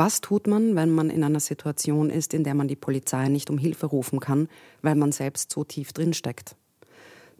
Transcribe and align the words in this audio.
Was 0.00 0.20
tut 0.20 0.46
man, 0.46 0.76
wenn 0.76 0.90
man 0.90 1.10
in 1.10 1.24
einer 1.24 1.40
Situation 1.40 2.08
ist, 2.08 2.32
in 2.32 2.44
der 2.44 2.54
man 2.54 2.68
die 2.68 2.76
Polizei 2.76 3.26
nicht 3.26 3.50
um 3.50 3.58
Hilfe 3.58 3.86
rufen 3.86 4.20
kann, 4.20 4.48
weil 4.80 4.94
man 4.94 5.10
selbst 5.10 5.50
so 5.50 5.64
tief 5.64 5.92
drinsteckt? 5.92 6.54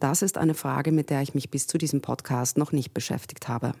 Das 0.01 0.21
ist 0.21 0.37
eine 0.37 0.53
Frage, 0.53 0.91
mit 0.91 1.09
der 1.09 1.21
ich 1.21 1.33
mich 1.33 1.49
bis 1.49 1.67
zu 1.67 1.77
diesem 1.77 2.01
Podcast 2.01 2.57
noch 2.57 2.73
nicht 2.73 2.93
beschäftigt 2.93 3.47
habe. 3.47 3.71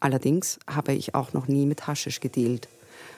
Allerdings 0.00 0.58
habe 0.68 0.92
ich 0.92 1.14
auch 1.14 1.32
noch 1.32 1.48
nie 1.48 1.64
mit 1.64 1.86
Haschisch 1.86 2.20
gedealt. 2.20 2.68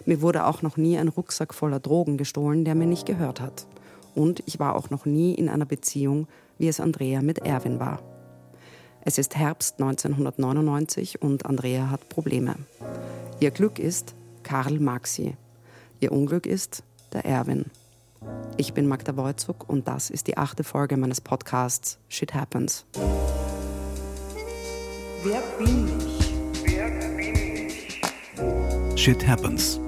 Mir 0.07 0.23
wurde 0.23 0.47
auch 0.47 0.63
noch 0.63 0.77
nie 0.77 0.97
ein 0.97 1.09
Rucksack 1.09 1.53
voller 1.53 1.81
Drogen 1.81 2.17
gestohlen, 2.17 2.65
der 2.65 2.77
mir 2.77 2.87
nicht 2.87 3.05
gehört 3.05 3.41
hat. 3.41 3.67
Und 4.15 4.45
ich 4.47 4.61
war 4.61 4.77
auch 4.77 4.91
noch 4.91 5.05
nie 5.05 5.35
in 5.35 5.49
einer 5.49 5.67
Beziehung, 5.67 6.29
wie 6.59 6.69
es 6.69 6.79
Andrea 6.79 7.23
mit 7.23 7.41
Erwin 7.41 7.81
war. 7.81 8.01
Es 9.01 9.19
ist 9.19 9.35
Herbst 9.35 9.81
1999 9.81 11.21
und 11.21 11.45
Andrea 11.45 11.91
hat 11.91 12.09
Probleme. 12.09 12.55
Ihr 13.41 13.51
Glück 13.51 13.81
ist, 13.81 14.15
Karl 14.43 14.79
mag 14.79 15.07
sie. 15.07 15.37
Ihr 16.01 16.13
Unglück 16.13 16.47
ist 16.47 16.83
der 17.13 17.25
Erwin. 17.25 17.67
Ich 18.57 18.75
bin 18.75 18.87
Magda 18.87 19.17
Wojcuk 19.17 19.69
und 19.69 19.89
das 19.89 20.11
ist 20.11 20.27
die 20.27 20.37
achte 20.37 20.65
Folge 20.65 20.97
meines 20.97 21.21
Podcasts 21.21 21.99
Shit 22.09 22.35
Happens. 22.35 22.85
Wer 25.25 25.43
bin 25.59 25.89
ich? 25.99 26.35
Wer 26.65 26.91
bin 27.17 27.69
ich? 27.69 29.01
Shit 29.01 29.27
Happens. 29.27 29.81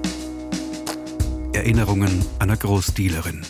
Erinnerungen 1.53 2.25
einer 2.39 2.57
Großdealerin. 2.57 3.45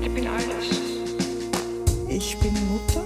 Ich 0.00 0.14
bin 0.14 0.26
alles. 0.26 0.80
Ich 2.08 2.36
bin 2.38 2.52
Mutter. 2.68 3.02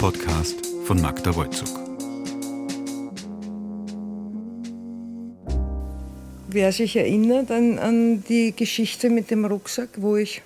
Podcast 0.00 0.66
von 0.86 0.98
Magda 1.02 1.34
Wolzug. 1.34 1.68
Wer 6.48 6.72
sich 6.72 6.96
erinnert 6.96 7.50
an, 7.50 7.78
an 7.78 8.24
die 8.24 8.56
Geschichte 8.56 9.10
mit 9.10 9.30
dem 9.30 9.44
Rucksack, 9.44 9.90
wo 9.96 10.16
ich 10.16 10.40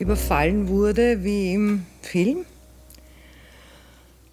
überfallen 0.00 0.66
wurde, 0.66 1.22
wie 1.22 1.54
im 1.54 1.86
Film, 2.02 2.44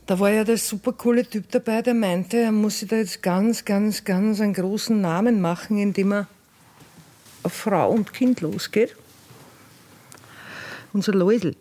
da 0.07 0.17
war 0.17 0.31
ja 0.31 0.43
der 0.43 0.57
super 0.57 0.93
coole 0.93 1.29
Typ 1.29 1.51
dabei, 1.51 1.83
der 1.83 1.93
meinte, 1.93 2.37
er 2.37 2.51
muss 2.51 2.79
sich 2.79 2.89
da 2.89 2.95
jetzt 2.95 3.21
ganz, 3.21 3.63
ganz, 3.63 4.03
ganz 4.03 4.41
einen 4.41 4.53
großen 4.53 4.99
Namen 4.99 5.41
machen, 5.41 5.77
indem 5.77 6.11
er 6.11 6.27
auf 7.43 7.53
Frau 7.53 7.91
und 7.91 8.13
Kind 8.13 8.41
losgeht. 8.41 8.95
Unser 10.91 11.13
Leusel, 11.13 11.55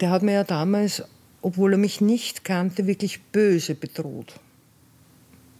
der 0.00 0.10
hat 0.10 0.22
mir 0.22 0.34
ja 0.34 0.44
damals 0.44 1.02
obwohl 1.42 1.72
er 1.72 1.78
mich 1.78 2.00
nicht 2.00 2.44
kannte, 2.44 2.86
wirklich 2.86 3.22
böse 3.22 3.74
bedroht 3.74 4.34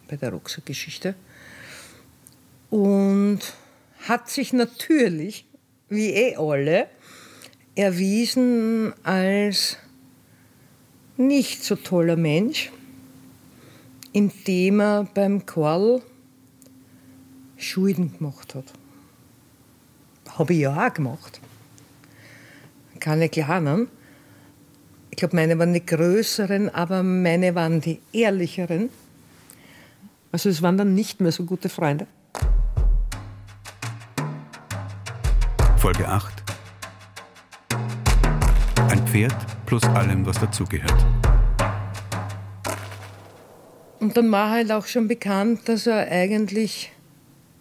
bei 0.08 0.16
der 0.16 0.32
Rucksackgeschichte. 0.32 1.14
Und 2.70 3.40
hat 4.06 4.28
sich 4.28 4.52
natürlich, 4.52 5.46
wie 5.88 6.10
eh 6.10 6.36
alle, 6.36 6.88
erwiesen 7.74 8.92
als 9.04 9.76
nicht 11.16 11.64
so 11.64 11.76
toller 11.76 12.16
Mensch, 12.16 12.70
indem 14.12 14.80
er 14.80 15.04
beim 15.14 15.46
Quarl 15.46 16.02
Schulden 17.56 18.16
gemacht 18.16 18.54
hat. 18.54 18.72
Habe 20.30 20.54
ich 20.54 20.60
ja 20.60 20.86
auch 20.86 20.94
gemacht. 20.94 21.40
Keine 23.00 23.28
kleinen. 23.28 23.88
Ich 25.18 25.20
glaube, 25.20 25.34
meine 25.34 25.58
waren 25.58 25.72
die 25.72 25.84
größeren, 25.84 26.72
aber 26.72 27.02
meine 27.02 27.56
waren 27.56 27.80
die 27.80 28.00
ehrlicheren. 28.12 28.88
Also 30.30 30.48
es 30.48 30.62
waren 30.62 30.78
dann 30.78 30.94
nicht 30.94 31.20
mehr 31.20 31.32
so 31.32 31.42
gute 31.42 31.68
Freunde. 31.68 32.06
Folge 35.76 36.06
8. 36.06 36.44
Ein 38.90 39.04
Pferd 39.08 39.34
plus 39.66 39.82
allem, 39.82 40.24
was 40.24 40.38
dazugehört. 40.38 41.04
Und 43.98 44.16
dann 44.16 44.30
war 44.30 44.50
halt 44.50 44.70
auch 44.70 44.86
schon 44.86 45.08
bekannt, 45.08 45.68
dass 45.68 45.88
er 45.88 46.08
eigentlich 46.12 46.92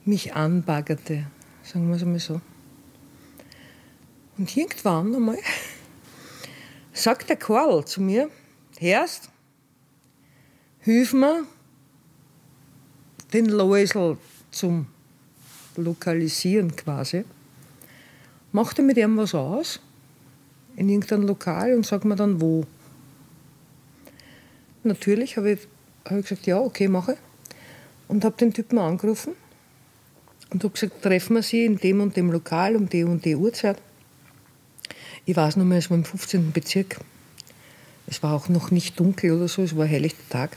mich 0.06 0.36
anbaggerte, 0.36 1.26
sagen 1.64 1.88
wir 1.88 1.96
es 1.96 2.04
einmal 2.04 2.20
so. 2.20 2.40
Und 4.38 4.56
irgendwann 4.56 5.16
einmal 5.16 5.40
sagt 6.98 7.30
der 7.30 7.36
Karl 7.36 7.86
zu 7.86 8.02
mir, 8.02 8.30
Herst, 8.80 9.30
hilf 10.80 11.14
mir, 11.14 11.46
den 13.34 13.48
Läusel 13.48 14.18
zum 14.52 14.88
Lokalisieren 15.76 16.76
quasi. 16.76 17.26
Macht 18.52 18.80
er 18.80 18.86
mit 18.86 18.98
ihm 18.98 19.18
was 19.18 19.36
aus, 19.36 19.80
in 20.76 20.90
irgendeinem 20.90 21.24
Lokal 21.24 21.74
und 21.74 21.86
sagt 21.86 22.06
mir 22.06 22.16
dann 22.16 22.40
wo. 22.40 22.66
Natürlich 24.84 25.38
habe 25.38 25.52
ich, 25.52 25.68
hab 26.06 26.20
ich 26.20 26.28
gesagt, 26.28 26.48
ja, 26.48 26.60
okay, 26.60 26.88
mache. 26.88 27.18
Und 28.08 28.24
habe 28.24 28.38
den 28.38 28.54
Typen 28.54 28.78
angerufen 28.78 29.34
und 30.52 30.64
habe 30.64 30.74
gesagt, 30.74 31.02
treffen 31.02 31.36
wir 31.36 31.44
sie 31.44 31.66
in 31.66 31.78
dem 31.78 32.00
und 32.00 32.16
dem 32.16 32.32
Lokal 32.32 32.76
um 32.76 32.88
die 32.88 33.04
und 33.04 33.26
die 33.26 33.36
Uhrzeit. 33.36 33.82
Ich 35.28 35.36
weiß 35.36 35.58
noch 35.58 35.66
mal, 35.66 35.78
es 35.78 35.90
war 35.90 35.98
im 35.98 36.06
15. 36.06 36.54
Bezirk. 36.54 37.02
Es 38.08 38.24
war 38.24 38.34
auch 38.34 38.48
noch 38.48 38.72
nicht 38.72 38.98
dunkel 38.98 39.34
oder 39.34 39.50
so, 39.50 39.62
es 39.62 39.76
war 39.76 39.86
helllichter 39.86 40.24
Tag. 40.30 40.56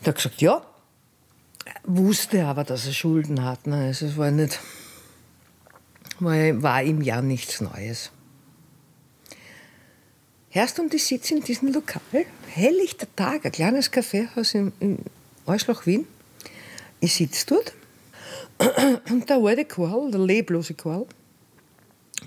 Der 0.00 0.12
hat 0.12 0.16
gesagt, 0.16 0.40
ja. 0.40 0.64
Wusste 1.82 2.44
aber, 2.44 2.62
dass 2.62 2.86
er 2.86 2.92
Schulden 2.92 3.44
hat. 3.44 3.66
Ne? 3.66 3.86
Also 3.86 4.06
es 4.06 4.16
war 4.16 4.30
nicht, 4.30 4.60
war, 6.20 6.82
ihm 6.84 7.02
ja 7.02 7.20
nichts 7.20 7.60
Neues. 7.60 8.12
Erst 10.52 10.78
und 10.78 10.94
ich 10.94 11.04
sitze 11.04 11.34
in 11.34 11.42
diesem 11.42 11.72
Lokal, 11.72 12.00
helllichter 12.46 13.08
Tag, 13.16 13.44
ein 13.44 13.50
kleines 13.50 13.90
Kaffeehaus 13.90 14.54
in, 14.54 14.72
in 14.78 14.98
Arschloch, 15.46 15.84
Wien. 15.84 16.06
Ich 17.00 17.16
sitze 17.16 17.46
dort 17.46 17.74
und 19.10 19.28
der 19.28 19.38
alte 19.38 19.64
Karl, 19.64 20.12
der 20.12 20.20
leblose 20.20 20.74
Karl, 20.74 21.08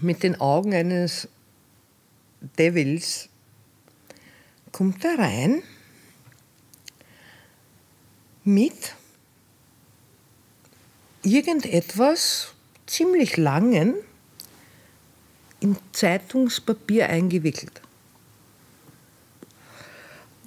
mit 0.01 0.23
den 0.23 0.39
Augen 0.39 0.73
eines 0.73 1.27
Devils 2.57 3.29
kommt 4.71 5.03
er 5.03 5.17
rein 5.17 5.63
mit 8.43 8.95
irgendetwas 11.23 12.53
ziemlich 12.85 13.37
langen 13.37 13.95
in 15.59 15.75
Zeitungspapier 15.91 17.09
eingewickelt. 17.09 17.81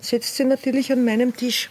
Setzt 0.00 0.37
sie 0.37 0.44
natürlich 0.44 0.93
an 0.93 1.05
meinem 1.05 1.37
Tisch. 1.37 1.71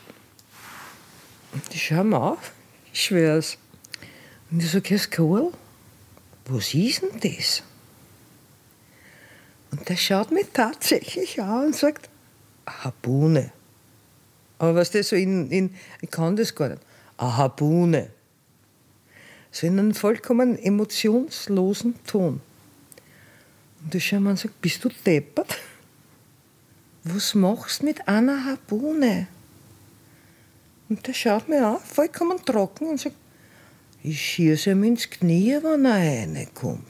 Und 1.54 1.64
ich 1.74 1.88
schaue 1.88 2.04
mal 2.04 2.34
auf, 2.34 2.52
ich 2.94 3.06
schwör's. 3.06 3.58
Und 4.52 4.62
ich 4.62 4.70
sage, 4.70 4.90
Herr 4.90 5.20
cool. 5.20 5.52
was 6.46 6.74
ist 6.74 7.02
denn 7.02 7.20
das? 7.20 7.64
Und 9.72 9.88
der 9.88 9.96
schaut 9.96 10.32
mich 10.32 10.48
tatsächlich 10.54 11.42
an 11.42 11.68
und 11.68 11.76
sagt, 11.76 12.10
Habune. 12.68 13.52
Aber 14.58 14.76
was 14.76 14.92
das 14.92 15.10
so 15.10 15.16
in, 15.16 15.50
in, 15.52 15.76
ich 16.02 16.12
kann 16.12 16.36
das 16.36 16.54
gar 16.54 16.70
nicht. 16.70 16.82
Habune. 17.18 18.10
So 19.52 19.68
in 19.68 19.80
einem 19.80 19.94
vollkommen 19.94 20.58
emotionslosen 20.58 21.96
Ton. 22.06 22.42
Und 23.82 23.94
der 23.94 24.00
Schamann 24.00 24.38
sagt, 24.38 24.62
bist 24.62 24.84
du 24.84 24.90
deppert? 25.06 25.58
Was 27.04 27.34
machst 27.34 27.82
du 27.82 27.86
mit 27.86 28.08
einer 28.08 28.46
Habune? 28.46 29.28
Und 30.90 31.06
der 31.06 31.14
schaut 31.14 31.48
mir 31.48 31.66
an, 31.66 31.80
vollkommen 31.80 32.44
trocken 32.44 32.88
und 32.88 33.00
sagt, 33.00 33.16
ich 34.02 34.20
schieße 34.20 34.72
ihm 34.72 34.84
ins 34.84 35.10
Knie, 35.10 35.58
wenn 35.62 35.86
er 35.86 35.94
reinkommt. 35.94 36.88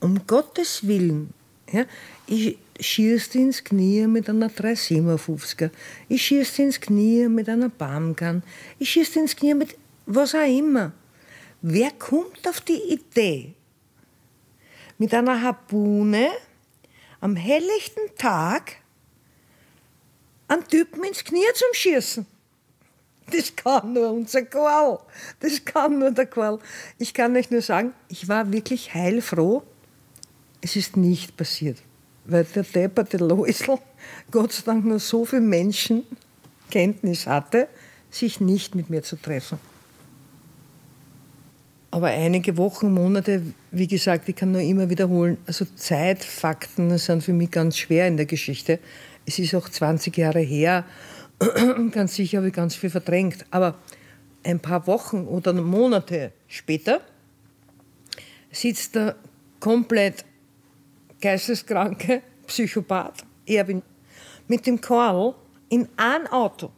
Um 0.00 0.26
Gottes 0.26 0.86
Willen, 0.86 1.32
ja, 1.70 1.84
ich 2.26 2.58
schieße 2.80 3.38
ins 3.38 3.62
Knie 3.64 4.06
mit 4.06 4.28
einer 4.28 4.48
357er. 4.48 5.70
Ich 6.08 6.22
schieße 6.22 6.62
ins 6.62 6.80
Knie 6.80 7.28
mit 7.28 7.48
einer 7.48 7.68
Bamgan. 7.68 8.42
Ich 8.78 8.90
schieße 8.90 9.20
ins 9.20 9.36
Knie 9.36 9.54
mit 9.54 9.76
was 10.06 10.34
auch 10.34 10.46
immer. 10.46 10.92
Wer 11.62 11.90
kommt 11.92 12.46
auf 12.48 12.60
die 12.60 12.92
Idee, 12.92 13.54
mit 14.98 15.14
einer 15.14 15.42
Habune 15.42 16.28
am 17.20 17.36
helllichten 17.36 18.14
Tag 18.18 18.76
einen 20.48 20.66
Typen 20.66 21.04
ins 21.04 21.22
Knie 21.22 21.44
zum 21.54 21.68
Schießen? 21.72 22.26
Das 23.30 23.54
kann 23.54 23.92
nur 23.92 24.10
unser 24.10 24.42
Karl. 24.42 24.98
Das 25.40 25.64
kann 25.64 25.98
nur 25.98 26.10
der 26.10 26.26
Karl. 26.26 26.58
Ich 26.98 27.14
kann 27.14 27.36
euch 27.36 27.50
nur 27.50 27.62
sagen, 27.62 27.94
ich 28.08 28.28
war 28.28 28.52
wirklich 28.52 28.92
heilfroh. 28.92 29.62
Es 30.62 30.76
ist 30.76 30.96
nicht 30.96 31.36
passiert. 31.36 31.78
Weil 32.24 32.44
der 32.44 32.62
depperte 32.62 33.18
Loisel 33.18 33.78
Gott 34.30 34.52
sei 34.52 34.62
Dank 34.64 34.86
nur 34.86 34.98
so 34.98 35.24
viel 35.24 35.40
Menschenkenntnis 35.40 37.26
hatte, 37.26 37.68
sich 38.10 38.40
nicht 38.40 38.74
mit 38.74 38.88
mir 38.88 39.02
zu 39.02 39.16
treffen. 39.16 39.58
Aber 41.90 42.06
einige 42.06 42.56
Wochen, 42.56 42.92
Monate, 42.94 43.42
wie 43.70 43.86
gesagt, 43.86 44.26
ich 44.28 44.36
kann 44.36 44.52
nur 44.52 44.62
immer 44.62 44.88
wiederholen, 44.88 45.36
also 45.46 45.66
Zeitfakten 45.76 46.96
sind 46.96 47.22
für 47.22 47.34
mich 47.34 47.50
ganz 47.50 47.76
schwer 47.76 48.08
in 48.08 48.16
der 48.16 48.24
Geschichte. 48.24 48.78
Es 49.26 49.38
ist 49.38 49.54
auch 49.54 49.68
20 49.68 50.16
Jahre 50.16 50.40
her 50.40 50.86
ganz 51.92 52.14
sicher 52.14 52.38
habe 52.38 52.48
ich 52.48 52.54
ganz 52.54 52.74
viel 52.74 52.90
verdrängt. 52.90 53.44
Aber 53.50 53.76
ein 54.44 54.60
paar 54.60 54.86
Wochen 54.86 55.26
oder 55.26 55.52
Monate 55.52 56.32
später 56.48 57.00
sitzt 58.50 58.94
der 58.94 59.16
komplett 59.60 60.24
geisteskranke 61.22 62.22
Psychopath 62.46 63.24
Erwin 63.46 63.82
mit 64.48 64.66
dem 64.66 64.80
Karl 64.80 65.34
in 65.70 65.88
ein 65.96 66.26
Auto 66.26 66.70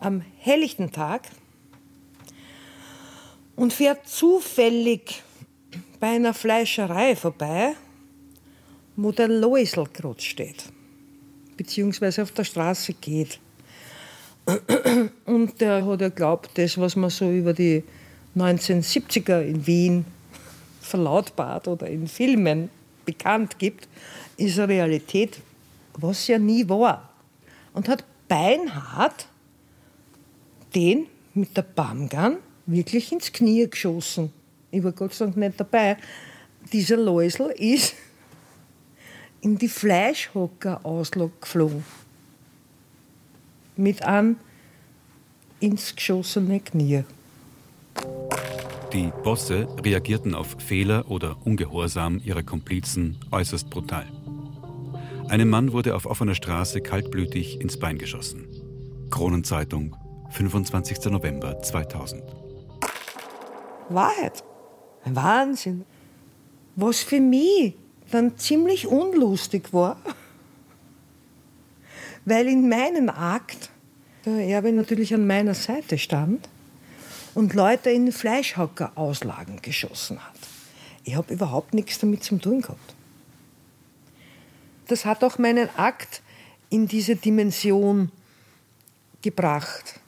am 0.00 0.22
helllichten 0.38 0.90
Tag 0.90 1.28
und 3.54 3.72
fährt 3.72 4.08
zufällig 4.08 5.22
bei 6.00 6.08
einer 6.08 6.34
Fleischerei 6.34 7.14
vorbei, 7.14 7.76
wo 8.96 9.12
der 9.12 9.28
Loisel 9.28 9.86
gerade 9.92 10.20
steht 10.20 10.64
beziehungsweise 11.56 12.22
auf 12.22 12.32
der 12.32 12.44
Straße 12.44 12.94
geht. 12.94 13.38
Und 15.24 15.60
der 15.60 15.86
hat 15.86 16.00
ja 16.00 16.08
glaubt, 16.08 16.50
das, 16.58 16.76
was 16.78 16.96
man 16.96 17.10
so 17.10 17.30
über 17.30 17.52
die 17.52 17.82
1970er 18.36 19.40
in 19.40 19.66
Wien 19.66 20.04
verlautbart 20.80 21.68
oder 21.68 21.86
in 21.86 22.06
Filmen 22.06 22.68
bekannt 23.04 23.58
gibt, 23.58 23.88
ist 24.36 24.58
eine 24.58 24.68
Realität, 24.68 25.40
was 25.94 26.26
ja 26.26 26.38
nie 26.38 26.68
war. 26.68 27.10
Und 27.72 27.88
hat 27.88 28.04
beinhart 28.28 29.26
den 30.74 31.06
mit 31.34 31.56
der 31.56 31.62
Bamgan 31.62 32.38
wirklich 32.66 33.12
ins 33.12 33.32
Knie 33.32 33.68
geschossen. 33.68 34.32
Ich 34.70 34.82
war 34.82 34.92
Gott 34.92 35.14
sei 35.14 35.26
Dank 35.26 35.36
nicht 35.36 35.60
dabei. 35.60 35.96
Dieser 36.72 36.96
Läusel 36.96 37.50
ist 37.50 37.94
in 39.40 39.58
die 39.58 39.68
Fleischhocker-Auslage 39.68 41.32
geflogen. 41.40 41.84
Mit 43.76 44.02
einem 44.02 44.36
ins 45.60 45.94
geschossene 45.94 46.60
Knie. 46.60 47.04
Die 48.94 49.10
Bosse 49.24 49.66
reagierten 49.84 50.36
auf 50.36 50.54
Fehler 50.58 51.10
oder 51.10 51.36
Ungehorsam 51.44 52.20
ihrer 52.24 52.44
Komplizen 52.44 53.18
äußerst 53.32 53.68
brutal. 53.68 54.06
Einem 55.28 55.48
Mann 55.48 55.72
wurde 55.72 55.96
auf 55.96 56.06
offener 56.06 56.36
Straße 56.36 56.80
kaltblütig 56.80 57.60
ins 57.60 57.76
Bein 57.76 57.98
geschossen. 57.98 58.46
Kronenzeitung, 59.10 59.96
25. 60.30 61.06
November 61.06 61.60
2000. 61.60 62.22
Wahrheit. 63.88 64.44
Wahnsinn. 65.04 65.84
Was 66.76 67.00
für 67.00 67.20
mich 67.20 67.74
dann 68.12 68.36
ziemlich 68.36 68.86
unlustig 68.86 69.72
war, 69.72 69.96
weil 72.24 72.46
in 72.46 72.68
meinem 72.68 73.08
Akt 73.08 73.70
der 74.24 74.46
Erbe 74.46 74.72
natürlich 74.72 75.12
an 75.12 75.26
meiner 75.26 75.54
Seite 75.54 75.98
stand 75.98 76.48
und 77.34 77.54
Leute 77.54 77.90
in 77.90 78.12
Fleischhacker-Auslagen 78.12 79.60
geschossen 79.62 80.24
hat. 80.24 80.38
Ich 81.04 81.16
habe 81.16 81.34
überhaupt 81.34 81.74
nichts 81.74 81.98
damit 81.98 82.24
zu 82.24 82.38
tun 82.38 82.62
gehabt. 82.62 82.94
Das 84.88 85.04
hat 85.04 85.24
auch 85.24 85.38
meinen 85.38 85.68
Akt 85.76 86.22
in 86.70 86.86
diese 86.88 87.16
Dimension 87.16 88.10
gebracht. 89.22 90.00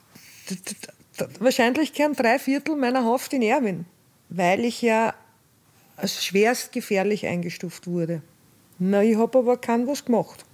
Wahrscheinlich 1.39 1.93
gern 1.93 2.13
drei 2.13 2.39
Viertel 2.39 2.75
meiner 2.75 3.03
Haft 3.03 3.33
in 3.33 3.41
Erwin, 3.41 3.85
weil 4.29 4.63
ich 4.63 4.81
ja 4.81 5.13
als 5.95 6.23
schwerst 6.23 6.71
gefährlich 6.71 7.25
eingestuft 7.25 7.87
wurde. 7.87 8.21
Na, 8.77 9.01
ich 9.01 9.17
habe 9.17 9.39
aber 9.39 9.57
keinen 9.57 9.87
was 9.87 10.05
gemacht. 10.05 10.45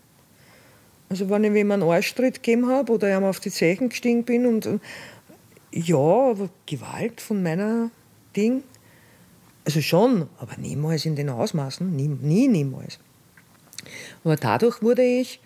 Also 1.10 1.30
wenn 1.30 1.44
ich 1.44 1.54
wem 1.54 1.72
einen 1.72 1.84
Arschtritt 1.84 2.36
gegeben 2.36 2.70
habe 2.70 2.94
oder 2.94 3.14
einmal 3.14 3.30
auf 3.30 3.42
die 3.42 3.52
Zeichen 3.52 3.90
gestiegen 3.90 4.24
bin 4.24 4.46
und 4.46 4.80
ja, 5.74 5.98
aber 5.98 6.50
Gewalt 6.66 7.20
von 7.20 7.42
meiner 7.42 7.90
Ding, 8.36 8.64
also 9.66 9.81
schon, 9.81 10.28
aber 10.38 10.58
niemals 10.58 11.06
in 11.06 11.16
den 11.16 11.30
Ausmaßen, 11.30 11.96
nie, 11.96 12.08
nie 12.08 12.48
niemals. 12.48 13.00
Aber 14.24 14.36
dadurch 14.36 14.81
wurde 14.81 15.04
ich 15.04 15.40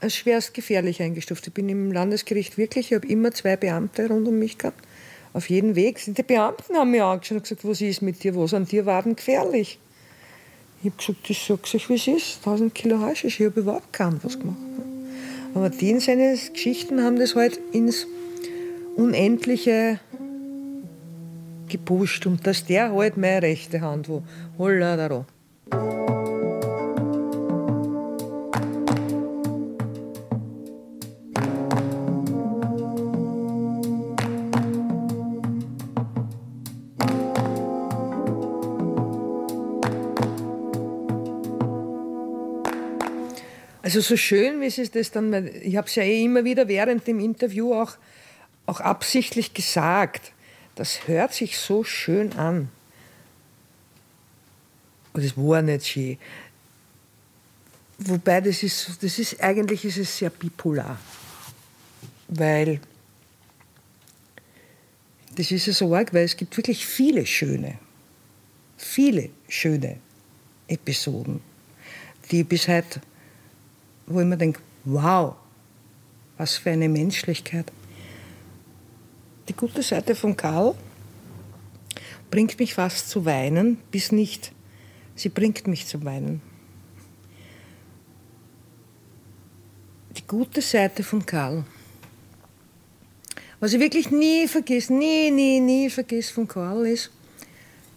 als 0.00 0.14
schwerst 0.14 0.54
gefährlich 0.54 1.02
eingestuft. 1.02 1.46
Ich 1.46 1.54
bin 1.54 1.68
im 1.68 1.92
Landesgericht 1.92 2.58
wirklich, 2.58 2.90
ich 2.90 2.94
habe 2.94 3.06
immer 3.06 3.32
zwei 3.32 3.56
Beamte 3.56 4.08
rund 4.08 4.28
um 4.28 4.38
mich 4.38 4.58
gehabt 4.58 4.84
auf 5.32 5.50
jeden 5.50 5.74
Weg. 5.74 6.00
Die 6.06 6.22
Beamten 6.22 6.76
haben 6.76 6.90
mich 6.90 7.02
angeschaut 7.02 7.36
und 7.36 7.42
gesagt, 7.42 7.64
was 7.64 7.80
ist 7.80 8.02
mit 8.02 8.22
dir, 8.22 8.36
was 8.36 8.54
an 8.54 8.66
dir 8.66 8.86
war 8.86 9.02
denn 9.02 9.16
gefährlich? 9.16 9.78
Ich 10.82 10.90
habe 10.90 10.96
gesagt, 10.96 11.30
das 11.30 11.46
sagt 11.46 11.66
sich, 11.66 11.88
wie 11.88 11.94
es 11.94 12.06
ist, 12.06 12.36
1000 12.38 12.74
Kilo 12.74 13.00
Haschisch, 13.00 13.40
ich 13.40 13.46
habe 13.46 13.60
überhaupt 13.60 13.92
keinen 13.92 14.22
was 14.22 14.38
gemacht. 14.38 14.56
Aber 15.54 15.70
die 15.70 15.90
in 15.90 16.00
seine 16.00 16.36
Geschichten 16.36 17.02
haben 17.02 17.18
das 17.18 17.34
halt 17.34 17.58
ins 17.72 18.06
Unendliche 18.96 20.00
gepusht 21.68 22.26
und 22.26 22.46
dass 22.46 22.64
der 22.64 22.92
halt 22.92 23.16
meine 23.16 23.42
rechte 23.42 23.80
Hand 23.80 24.08
war. 24.08 24.22
Holla 24.58 24.96
da. 24.96 25.26
Also 43.82 44.00
so 44.00 44.16
schön, 44.16 44.60
wie 44.60 44.66
es 44.66 44.90
das 44.90 45.12
dann, 45.12 45.48
ich 45.62 45.76
habe 45.76 45.86
es 45.86 45.94
ja 45.94 46.02
eh 46.02 46.24
immer 46.24 46.44
wieder 46.44 46.66
während 46.66 47.06
dem 47.06 47.20
Interview 47.20 47.72
auch, 47.72 47.92
auch 48.66 48.80
absichtlich 48.80 49.54
gesagt, 49.54 50.32
das 50.74 51.08
hört 51.08 51.32
sich 51.32 51.58
so 51.58 51.84
schön 51.84 52.32
an. 52.34 52.68
Und 55.12 55.24
es 55.24 55.36
war 55.36 55.62
nicht 55.62 55.86
schön. 55.86 56.18
Wobei 57.98 58.42
das 58.42 58.62
ist, 58.62 59.02
das 59.02 59.18
ist, 59.18 59.42
eigentlich 59.42 59.84
ist 59.84 59.96
es 59.96 60.18
sehr 60.18 60.30
bipolar. 60.30 60.98
Weil 62.28 62.80
das 65.34 65.50
ist 65.50 65.66
ja 65.66 65.72
so 65.72 65.94
arg, 65.94 66.12
weil 66.12 66.24
es 66.24 66.36
gibt 66.36 66.56
wirklich 66.56 66.86
viele 66.86 67.24
schöne, 67.24 67.78
viele 68.76 69.30
schöne 69.48 69.98
Episoden, 70.68 71.40
die 72.30 72.44
bis 72.44 72.68
heute 72.68 73.00
wo 74.06 74.20
ich 74.20 74.26
mir 74.26 74.36
denke, 74.36 74.60
wow, 74.84 75.34
was 76.36 76.56
für 76.56 76.70
eine 76.70 76.88
Menschlichkeit. 76.88 77.70
Die 79.48 79.54
gute 79.54 79.82
Seite 79.82 80.14
von 80.14 80.36
Karl 80.36 80.74
bringt 82.30 82.58
mich 82.58 82.74
fast 82.74 83.08
zu 83.08 83.24
weinen, 83.24 83.78
bis 83.90 84.12
nicht. 84.12 84.52
Sie 85.14 85.28
bringt 85.28 85.66
mich 85.66 85.86
zum 85.86 86.04
Weinen. 86.04 86.42
Die 90.16 90.26
gute 90.26 90.60
Seite 90.60 91.02
von 91.02 91.24
Karl. 91.24 91.64
Was 93.60 93.72
ich 93.72 93.80
wirklich 93.80 94.10
nie 94.10 94.48
vergesse, 94.48 94.92
nie, 94.92 95.30
nie, 95.30 95.60
nie 95.60 95.88
vergesse 95.90 96.34
von 96.34 96.48
Karl 96.48 96.86
ist, 96.86 97.10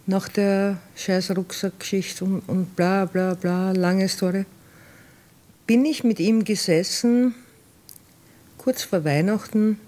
nach 0.06 0.28
der 0.28 0.78
scheiß 0.96 1.36
Rucksackgeschichte 1.36 2.24
und, 2.24 2.40
und 2.48 2.76
bla 2.76 3.04
bla 3.04 3.34
bla, 3.34 3.72
lange 3.72 4.08
Story 4.08 4.44
bin 5.70 5.84
ich 5.84 6.02
mit 6.02 6.18
ihm 6.18 6.42
gesessen, 6.42 7.32
kurz 8.58 8.82
vor 8.82 9.04
Weihnachten, 9.04 9.78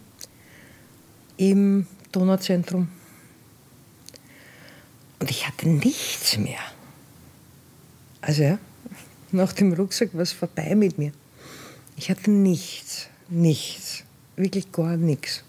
im 1.50 1.86
Donauzentrum. 2.12 2.88
Und 5.18 5.30
ich 5.30 5.48
hatte 5.48 5.68
nichts 5.68 6.38
mehr. 6.38 6.60
Also 8.20 8.44
ja, 8.44 8.58
nach 9.32 9.52
dem 9.52 9.72
Rucksack 9.72 10.14
war 10.14 10.20
es 10.20 10.30
vorbei 10.30 10.76
mit 10.76 10.98
mir. 10.98 11.10
Ich 11.96 12.10
hatte 12.10 12.30
nichts, 12.30 13.08
nichts, 13.28 14.04
wirklich 14.36 14.70
gar 14.70 14.96
nichts. 14.96 15.42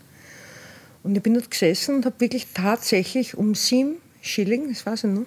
Und 1.03 1.15
ich 1.15 1.21
bin 1.21 1.35
dort 1.35 1.51
gesessen 1.51 1.93
und 1.95 2.05
habe 2.05 2.19
wirklich 2.19 2.47
tatsächlich 2.53 3.37
um 3.37 3.53
sieben 3.53 3.97
Schilling, 4.21 4.69
das 4.69 4.83
weiß 4.85 5.03
ich 5.03 5.11
noch, 5.11 5.25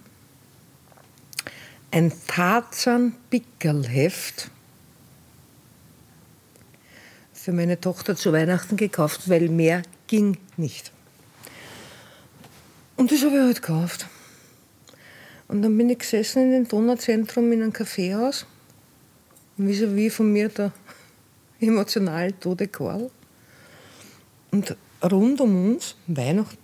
ein 1.92 2.12
Tarzan-Pickelheft 2.26 4.50
für 7.32 7.52
meine 7.52 7.80
Tochter 7.80 8.16
zu 8.16 8.32
Weihnachten 8.32 8.76
gekauft, 8.76 9.30
weil 9.30 9.48
mehr 9.48 9.82
ging 10.08 10.36
nicht. 10.58 10.92
Und 12.96 13.12
das 13.12 13.22
habe 13.22 13.34
ich 13.34 13.40
halt 13.42 13.62
gekauft. 13.62 14.06
Und 15.48 15.62
dann 15.62 15.76
bin 15.76 15.90
ich 15.90 15.98
gesessen 15.98 16.44
in 16.44 16.50
dem 16.52 16.68
Donauzentrum 16.68 17.52
in 17.52 17.62
einem 17.62 17.72
Kaffeehaus. 17.72 18.46
Vis-à-vis 19.58 20.12
von 20.12 20.32
mir 20.32 20.48
der 20.48 20.72
emotional 21.60 22.32
tote 22.32 22.68
Karl. 22.68 23.10
Und 24.50 24.76
rund 25.02 25.40
um 25.40 25.72
uns, 25.72 25.96
Weihnachten, 26.06 26.58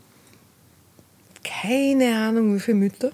keine 1.44 2.16
Ahnung 2.16 2.54
wie 2.54 2.60
viele 2.60 2.78
Mütter 2.78 3.12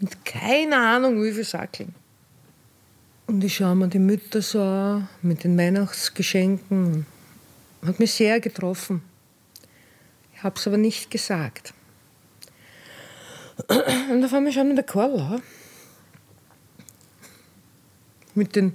und 0.00 0.24
keine 0.24 0.76
Ahnung 0.76 1.22
wie 1.22 1.32
viele 1.32 1.44
Sackeln. 1.44 1.94
Und 3.26 3.42
ich 3.42 3.56
schaue 3.56 3.74
mir 3.74 3.88
die 3.88 3.98
Mütter 3.98 4.40
so 4.40 4.62
an, 4.62 5.08
mit 5.22 5.44
den 5.44 5.58
Weihnachtsgeschenken. 5.58 7.06
Hat 7.84 7.98
mich 7.98 8.12
sehr 8.12 8.40
getroffen. 8.40 9.02
Habe 10.42 10.56
es 10.56 10.66
aber 10.66 10.76
nicht 10.76 11.10
gesagt. 11.10 11.72
Und 14.10 14.24
auf 14.24 14.32
einmal 14.32 14.52
schaut 14.52 14.66
mir 14.66 14.74
der 14.74 14.84
Karl 14.84 15.18
an. 15.18 15.42
Mit 18.34 18.54
den 18.54 18.74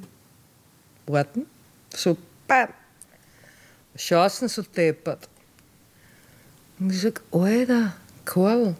Worten. 1.05 1.45
So, 1.93 2.17
bam. 2.47 2.69
Chancen 3.95 4.47
so 4.47 4.63
deppert. 4.63 5.29
Und 6.79 6.91
ich 6.91 7.01
sage, 7.01 7.21
Alter, 7.31 7.95
Karl, 8.25 8.75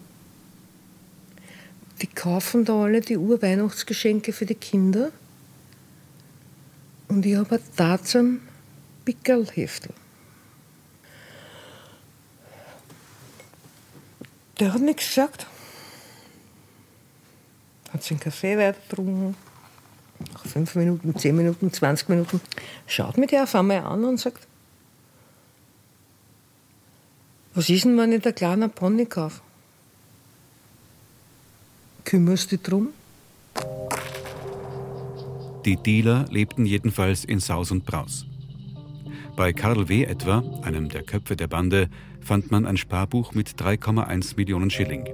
die 2.01 2.07
kaufen 2.07 2.65
da 2.65 2.83
alle 2.83 3.01
die 3.01 3.17
Urweihnachtsgeschenke 3.17 4.33
für 4.33 4.47
die 4.47 4.55
Kinder. 4.55 5.11
Und 7.07 7.25
ich 7.25 7.35
habe 7.35 7.55
ein 7.55 7.61
Tarzan 7.75 8.41
Pickelheftel. 9.05 9.93
Der 14.61 14.75
hat 14.75 14.81
nichts 14.81 15.07
gesagt. 15.07 15.47
Hat 17.91 18.03
seinen 18.03 18.19
Kaffee 18.19 18.55
weiter 18.59 18.77
getrunken. 18.87 19.35
Nach 20.33 20.45
fünf 20.45 20.75
Minuten, 20.75 21.17
zehn 21.17 21.35
Minuten, 21.35 21.73
20 21.73 22.09
Minuten 22.09 22.39
schaut 22.85 23.17
mich 23.17 23.31
der 23.31 23.43
auf 23.43 23.55
einmal 23.55 23.79
an 23.79 24.03
und 24.05 24.19
sagt, 24.19 24.45
was 27.55 27.69
ist 27.69 27.85
denn, 27.85 27.97
wenn 27.97 28.11
ich 28.11 28.21
der 28.21 28.33
kleine 28.33 28.69
Pony 28.69 29.07
kaufe? 29.07 29.41
Kümmerst 32.05 32.51
du 32.51 32.57
dich 32.57 32.63
drum? 32.63 32.89
Die 35.65 35.77
Dealer 35.77 36.27
lebten 36.29 36.67
jedenfalls 36.67 37.25
in 37.25 37.39
Saus 37.39 37.71
und 37.71 37.83
Braus. 37.83 38.27
Bei 39.35 39.53
Karl 39.53 39.89
W. 39.89 40.03
etwa, 40.03 40.43
einem 40.61 40.87
der 40.87 41.01
Köpfe 41.01 41.35
der 41.35 41.47
Bande, 41.47 41.89
fand 42.21 42.51
man 42.51 42.65
ein 42.65 42.77
Sparbuch 42.77 43.33
mit 43.33 43.49
3,1 43.49 44.37
Millionen 44.37 44.69
Schilling. 44.69 45.07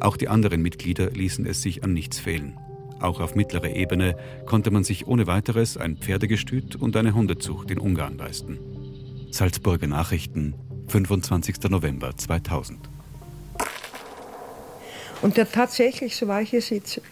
Auch 0.00 0.16
die 0.16 0.28
anderen 0.28 0.62
Mitglieder 0.62 1.10
ließen 1.10 1.46
es 1.46 1.62
sich 1.62 1.82
an 1.82 1.92
nichts 1.92 2.18
fehlen. 2.18 2.56
Auch 3.00 3.20
auf 3.20 3.34
mittlerer 3.34 3.70
Ebene 3.70 4.16
konnte 4.46 4.70
man 4.70 4.84
sich 4.84 5.06
ohne 5.06 5.26
weiteres 5.26 5.76
ein 5.76 5.96
Pferdegestüt 5.96 6.76
und 6.76 6.96
eine 6.96 7.14
Hundezucht 7.14 7.70
in 7.70 7.78
Ungarn 7.78 8.18
leisten. 8.18 8.58
Salzburger 9.30 9.86
Nachrichten, 9.86 10.54
25. 10.88 11.70
November 11.70 12.16
2000. 12.16 12.78
Und 15.20 15.36
der 15.36 15.50
tatsächlich, 15.50 16.16
so 16.16 16.28
war 16.28 16.42
ich 16.42 16.50
hier 16.50 16.62
sitze, 16.62 17.02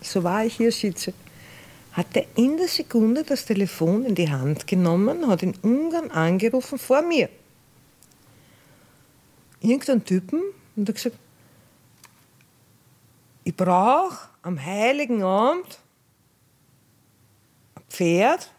so 0.00 0.22
war 0.22 0.44
ich 0.44 0.56
hier 0.56 0.72
sitze, 0.72 1.12
hat 1.92 2.06
er 2.14 2.24
in 2.36 2.56
der 2.56 2.68
Sekunde 2.68 3.24
das 3.24 3.44
Telefon 3.44 4.04
in 4.04 4.14
die 4.14 4.30
Hand 4.30 4.66
genommen, 4.66 5.26
hat 5.26 5.42
in 5.42 5.54
Ungarn 5.62 6.10
angerufen 6.10 6.78
vor 6.78 7.02
mir. 7.02 7.28
Irgendein 9.60 10.04
Typen 10.04 10.42
und 10.76 10.88
hat 10.88 10.94
gesagt, 10.94 11.18
ich 13.44 13.56
brauche 13.56 14.28
am 14.42 14.62
Heiligen 14.62 15.22
Abend 15.22 15.78
ein 17.74 17.82
Pferd 17.88 18.52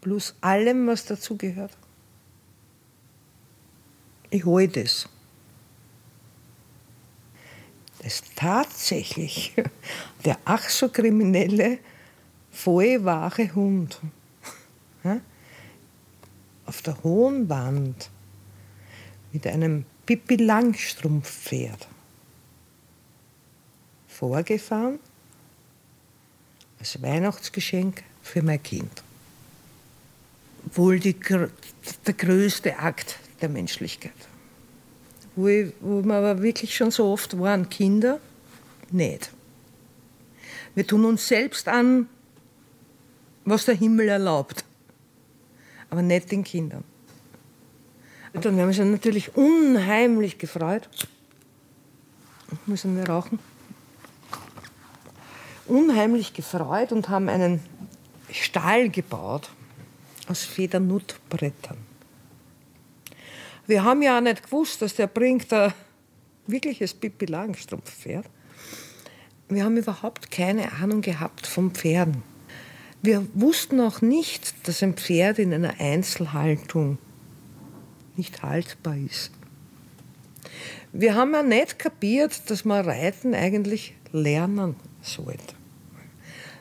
plus 0.00 0.34
allem, 0.40 0.86
was 0.86 1.04
dazugehört. 1.06 1.76
Ich 4.30 4.44
hole 4.44 4.68
das. 4.68 5.08
Das 7.98 8.06
ist 8.14 8.36
tatsächlich 8.36 9.54
der 10.24 10.38
ach 10.44 10.68
so 10.68 10.88
kriminelle, 10.88 11.78
vollwahre 12.50 13.54
Hund. 13.54 14.00
Auf 16.66 16.82
der 16.82 17.02
hohen 17.02 17.48
Wand 17.48 18.10
mit 19.32 19.46
einem 19.46 19.86
Pippi 20.06 20.36
Langstrumpf-Pferd 20.36 21.88
vorgefahren 24.06 24.98
als 26.78 27.00
Weihnachtsgeschenk 27.00 28.02
für 28.22 28.42
mein 28.42 28.62
Kind. 28.62 29.02
Wohl 30.74 30.98
die, 30.98 31.14
der 31.14 32.14
größte 32.14 32.78
Akt 32.78 33.18
der 33.40 33.48
Menschlichkeit. 33.48 34.12
Wo, 35.36 35.48
ich, 35.48 35.72
wo 35.80 36.02
wir 36.02 36.14
aber 36.14 36.42
wirklich 36.42 36.74
schon 36.76 36.90
so 36.90 37.06
oft 37.06 37.38
waren, 37.38 37.68
Kinder, 37.68 38.20
nicht. 38.90 39.30
Wir 40.74 40.86
tun 40.86 41.04
uns 41.04 41.26
selbst 41.26 41.68
an, 41.68 42.08
was 43.44 43.64
der 43.64 43.74
Himmel 43.74 44.08
erlaubt, 44.08 44.64
aber 45.90 46.02
nicht 46.02 46.30
den 46.30 46.44
Kindern. 46.44 46.84
Und 48.34 48.44
dann 48.44 48.52
haben 48.52 48.58
wir 48.58 48.66
uns 48.66 48.78
natürlich 48.78 49.36
unheimlich 49.36 50.38
gefreut. 50.38 50.88
Müssen 52.66 52.96
wir 52.96 53.08
rauchen? 53.08 53.38
unheimlich 55.66 56.34
gefreut 56.34 56.92
und 56.92 57.08
haben 57.08 57.28
einen 57.28 57.60
Stall 58.30 58.90
gebaut 58.90 59.50
aus 60.28 60.42
Federnuttbrettern. 60.44 61.78
Wir 63.66 63.84
haben 63.84 64.02
ja 64.02 64.18
auch 64.18 64.22
nicht 64.22 64.44
gewusst, 64.44 64.82
dass 64.82 64.94
der 64.94 65.06
bringt 65.06 65.52
ein 65.52 65.72
wirkliches 66.46 66.92
Pippi 66.92 67.26
Langstrumpf-Pferd. 67.26 68.26
Wir 69.48 69.64
haben 69.64 69.76
überhaupt 69.76 70.30
keine 70.30 70.72
Ahnung 70.72 71.00
gehabt 71.00 71.46
von 71.46 71.70
Pferden. 71.70 72.22
Wir 73.02 73.26
wussten 73.34 73.80
auch 73.80 74.00
nicht, 74.00 74.66
dass 74.66 74.82
ein 74.82 74.94
Pferd 74.94 75.38
in 75.38 75.52
einer 75.52 75.78
Einzelhaltung 75.78 76.98
nicht 78.16 78.42
haltbar 78.42 78.96
ist. 78.96 79.30
Wir 80.92 81.14
haben 81.14 81.32
ja 81.32 81.42
nicht 81.42 81.78
kapiert, 81.78 82.48
dass 82.50 82.64
man 82.64 82.84
Reiten 82.84 83.34
eigentlich 83.34 83.94
lernen 84.12 84.76
sollte. 85.02 85.54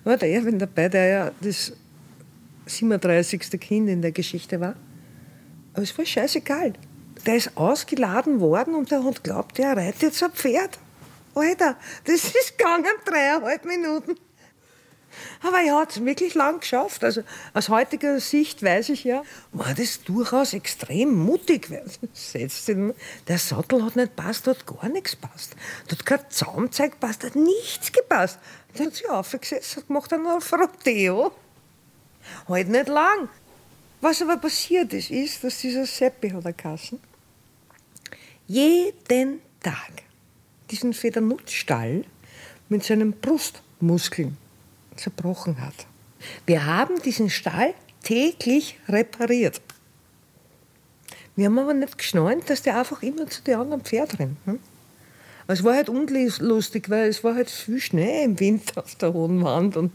War 0.03 0.17
der 0.17 0.29
Erwin 0.29 0.60
dabei, 0.60 0.89
der 0.89 1.05
ja 1.05 1.31
das 1.41 1.74
37. 2.65 3.60
Kind 3.60 3.89
in 3.89 4.01
der 4.01 4.12
Geschichte 4.12 4.60
war. 4.60 4.75
Aber 5.74 5.83
es 5.83 5.98
war 5.98 6.05
scheißegal. 6.05 6.74
Der 7.25 7.36
ist 7.36 7.55
ausgeladen 7.55 8.39
worden 8.39 8.75
und 8.75 8.91
der 8.91 9.03
hat 9.03 9.24
geglaubt, 9.24 9.57
der 9.57 9.77
reitet 9.77 10.01
jetzt 10.01 10.24
ein 10.24 10.31
Pferd. 10.31 10.79
Alter, 11.36 11.77
das 12.05 12.25
ist 12.25 12.57
gegangen 12.57 12.86
dreieinhalb 13.05 13.65
Minuten. 13.65 14.15
Aber 15.41 15.62
er 15.62 15.77
hat 15.77 15.91
es 15.91 16.05
wirklich 16.05 16.34
lang 16.36 16.60
geschafft. 16.60 17.03
Also 17.03 17.24
aus 17.53 17.70
heutiger 17.70 18.20
Sicht 18.20 18.63
weiß 18.63 18.89
ich 18.89 19.03
ja, 19.03 19.24
war 19.51 19.74
das 19.74 20.03
durchaus 20.03 20.53
extrem 20.53 21.13
mutig. 21.13 21.70
Der 23.27 23.38
Sattel 23.38 23.84
hat 23.84 23.96
nicht 23.96 24.15
passt, 24.15 24.48
hat 24.48 24.65
gar 24.65 24.89
nichts 24.89 25.15
passt. 25.15 25.55
Dort 25.88 26.05
kein 26.05 26.20
Zaumzeug 26.29 27.00
passt, 27.00 27.24
hat 27.24 27.36
nichts 27.36 27.91
gepasst. 27.91 28.39
Dann 28.75 28.88
hat 28.88 28.96
sich 28.96 29.10
aufgesetzt, 29.10 29.77
hat 29.77 29.88
gemacht 29.88 30.12
einen 30.13 30.27
auf 30.27 30.51
Rodeo. 30.53 31.32
Halt 32.48 32.70
nicht 32.70 32.88
lang. 32.88 33.29
Was 34.01 34.22
aber 34.22 34.38
passiert 34.38 34.93
ist, 34.93 35.12
ist, 35.12 35.43
dass 35.43 35.60
dieser 35.60 35.86
Seppi 35.86 36.29
hat 36.29 36.46
er 36.46 36.53
Kassen 36.53 37.00
jeden 38.48 39.39
Tag 39.62 40.03
diesen 40.70 40.93
Federnutzstall 40.93 42.03
mit 42.70 42.84
seinen 42.84 43.13
Brustmuskeln 43.13 44.38
zerbrochen 44.95 45.62
hat. 45.62 45.88
Wir 46.45 46.65
haben 46.65 47.01
diesen 47.01 47.29
Stall 47.29 47.73
täglich 48.03 48.79
repariert. 48.88 49.62
Wir 51.35 51.47
haben 51.47 51.57
aber 51.57 51.73
nicht 51.73 51.97
geschnallt, 51.97 52.50
dass 52.50 52.62
der 52.62 52.77
einfach 52.77 53.01
immer 53.01 53.27
zu 53.27 53.41
den 53.43 53.55
anderen 53.55 53.83
Pferden 53.83 54.17
rennt. 54.17 54.38
Hm? 54.45 54.59
Es 55.47 55.63
war 55.63 55.75
halt 55.75 55.89
unlustig, 55.89 56.89
weil 56.89 57.09
es 57.09 57.23
war 57.23 57.35
halt 57.35 57.50
viel 57.50 57.79
Schnee 57.79 58.23
im 58.23 58.39
Winter 58.39 58.83
auf 58.83 58.95
der 58.95 59.13
hohen 59.13 59.43
Wand. 59.43 59.75
Und, 59.75 59.91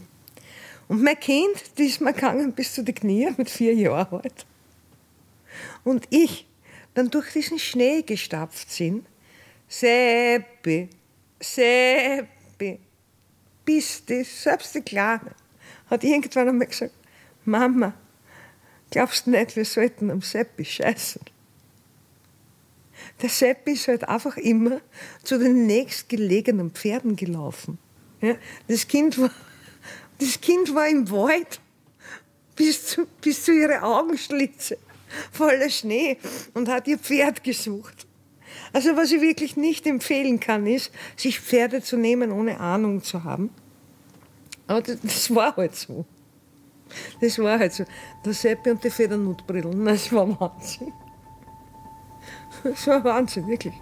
und 0.87 1.01
mein 1.01 1.19
Kind, 1.19 1.77
die 1.77 1.85
ist 1.85 2.01
mir 2.01 2.13
gegangen 2.13 2.53
bis 2.53 2.73
zu 2.73 2.83
den 2.83 2.93
Knie 2.93 3.29
mit 3.37 3.49
vier 3.49 3.73
Jahren 3.73 4.21
alt. 4.21 4.45
Und 5.83 6.05
ich 6.09 6.45
dann 6.93 7.09
durch 7.09 7.31
diesen 7.31 7.57
Schnee 7.57 8.01
gestapft 8.01 8.69
sind. 8.71 9.05
Seppi, 9.67 10.89
Seppi, 11.39 12.79
bis 13.69 14.03
die, 14.03 14.23
selbst 14.23 14.73
die 14.73 14.81
Kleine, 14.81 15.35
hat 15.91 16.03
irgendwann 16.03 16.49
einmal 16.49 16.67
gesagt, 16.67 16.95
Mama, 17.45 17.93
Glaubst 18.91 19.27
du 19.27 19.31
nicht, 19.31 19.55
wir 19.55 19.65
sollten 19.65 20.09
am 20.09 20.21
Seppi 20.21 20.65
scheißen? 20.65 21.21
Der 23.21 23.29
Seppi 23.29 23.73
ist 23.73 23.87
halt 23.87 24.07
einfach 24.07 24.35
immer 24.37 24.81
zu 25.23 25.37
den 25.37 25.67
nächstgelegenen 25.67 26.71
Pferden 26.71 27.15
gelaufen. 27.15 27.77
Ja, 28.21 28.35
das, 28.67 28.87
kind 28.87 29.19
war, 29.19 29.31
das 30.19 30.41
Kind 30.41 30.73
war 30.73 30.87
im 30.87 31.09
Wald 31.11 31.61
bis 32.55 32.87
zu, 32.87 33.05
bis 33.21 33.43
zu 33.43 33.53
ihre 33.53 33.83
Augenschlitze 33.83 34.77
voller 35.31 35.69
Schnee 35.69 36.17
und 36.53 36.67
hat 36.67 36.87
ihr 36.87 36.97
Pferd 36.97 37.43
gesucht. 37.43 38.07
Also 38.73 38.95
was 38.95 39.11
ich 39.11 39.21
wirklich 39.21 39.57
nicht 39.57 39.87
empfehlen 39.87 40.39
kann, 40.39 40.67
ist, 40.67 40.91
sich 41.15 41.39
Pferde 41.39 41.81
zu 41.81 41.97
nehmen, 41.97 42.31
ohne 42.31 42.59
Ahnung 42.59 43.03
zu 43.03 43.23
haben. 43.23 43.49
Aber 44.67 44.81
das, 44.81 45.33
war 45.33 45.55
halt 45.55 45.75
so. 45.75 46.05
Das 47.21 47.39
war 47.39 47.57
halt 47.57 47.73
so. 47.73 47.85
Der 48.23 48.33
Seppi 48.33 48.71
und 48.71 48.83
die 48.83 48.89
Federnutbrillen, 48.89 49.85
das 49.85 50.11
war 50.13 50.27
Wahnsinn. 50.39 50.93
Das 52.63 52.85
war 52.87 53.03
Wahnsinn, 53.03 53.47
wirklich. 53.47 53.73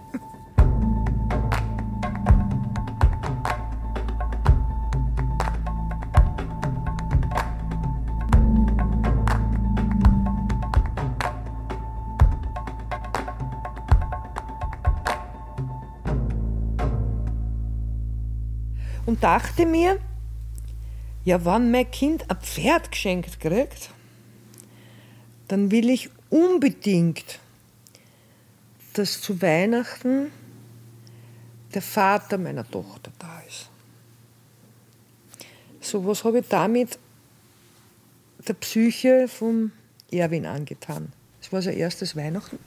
Und 19.18 19.24
dachte 19.24 19.66
mir, 19.66 19.98
ja, 21.24 21.44
wenn 21.44 21.72
mein 21.72 21.90
Kind 21.90 22.30
ein 22.30 22.36
Pferd 22.36 22.92
geschenkt 22.92 23.40
kriegt, 23.40 23.90
dann 25.48 25.72
will 25.72 25.90
ich 25.90 26.08
unbedingt, 26.30 27.40
dass 28.92 29.20
zu 29.20 29.42
Weihnachten 29.42 30.30
der 31.74 31.82
Vater 31.82 32.38
meiner 32.38 32.64
Tochter 32.70 33.10
da 33.18 33.40
ist. 33.40 33.68
So 35.80 36.06
was 36.06 36.22
habe 36.22 36.38
ich 36.38 36.48
damit 36.48 36.96
der 38.46 38.54
Psyche 38.54 39.26
von 39.26 39.72
Erwin 40.12 40.46
angetan. 40.46 41.12
Es 41.42 41.52
war 41.52 41.60
sein 41.60 41.76
erstes 41.76 42.14
Weihnachten. 42.14 42.60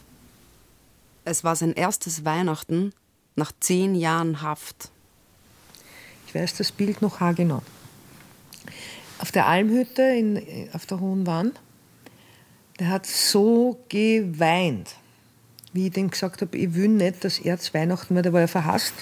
Es 1.24 1.46
war 1.46 1.55
sein 1.55 1.72
erstes 1.72 2.25
Weihnachten 2.25 2.91
nach 3.38 3.53
zehn 3.62 3.96
Jahren 3.96 4.41
Haft. 4.41 4.91
Ich 6.32 6.36
weiß 6.36 6.56
das 6.56 6.72
Bild 6.72 7.02
noch 7.02 7.20
haargenau 7.20 7.62
auf 9.22 9.32
der 9.32 9.46
Almhütte 9.46 10.02
in, 10.02 10.42
auf 10.74 10.88
der 10.88 11.00
Hohen 11.00 11.28
Wand, 11.28 11.60
der 12.80 12.90
hat 12.90 13.06
so 13.06 13.80
geweint, 13.88 14.96
wie 15.74 15.88
ich 15.88 15.94
dem 15.94 16.10
gesagt 16.10 16.42
habe, 16.42 16.58
ich 16.58 16.74
will 16.74 16.88
nicht, 16.88 17.24
dass 17.24 17.38
er 17.38 17.60
zu 17.60 17.74
Weihnachten, 17.76 18.16
weil 18.16 18.24
der 18.24 18.34
war 18.34 18.42
ja 18.42 18.48
verhasst. 18.48 18.94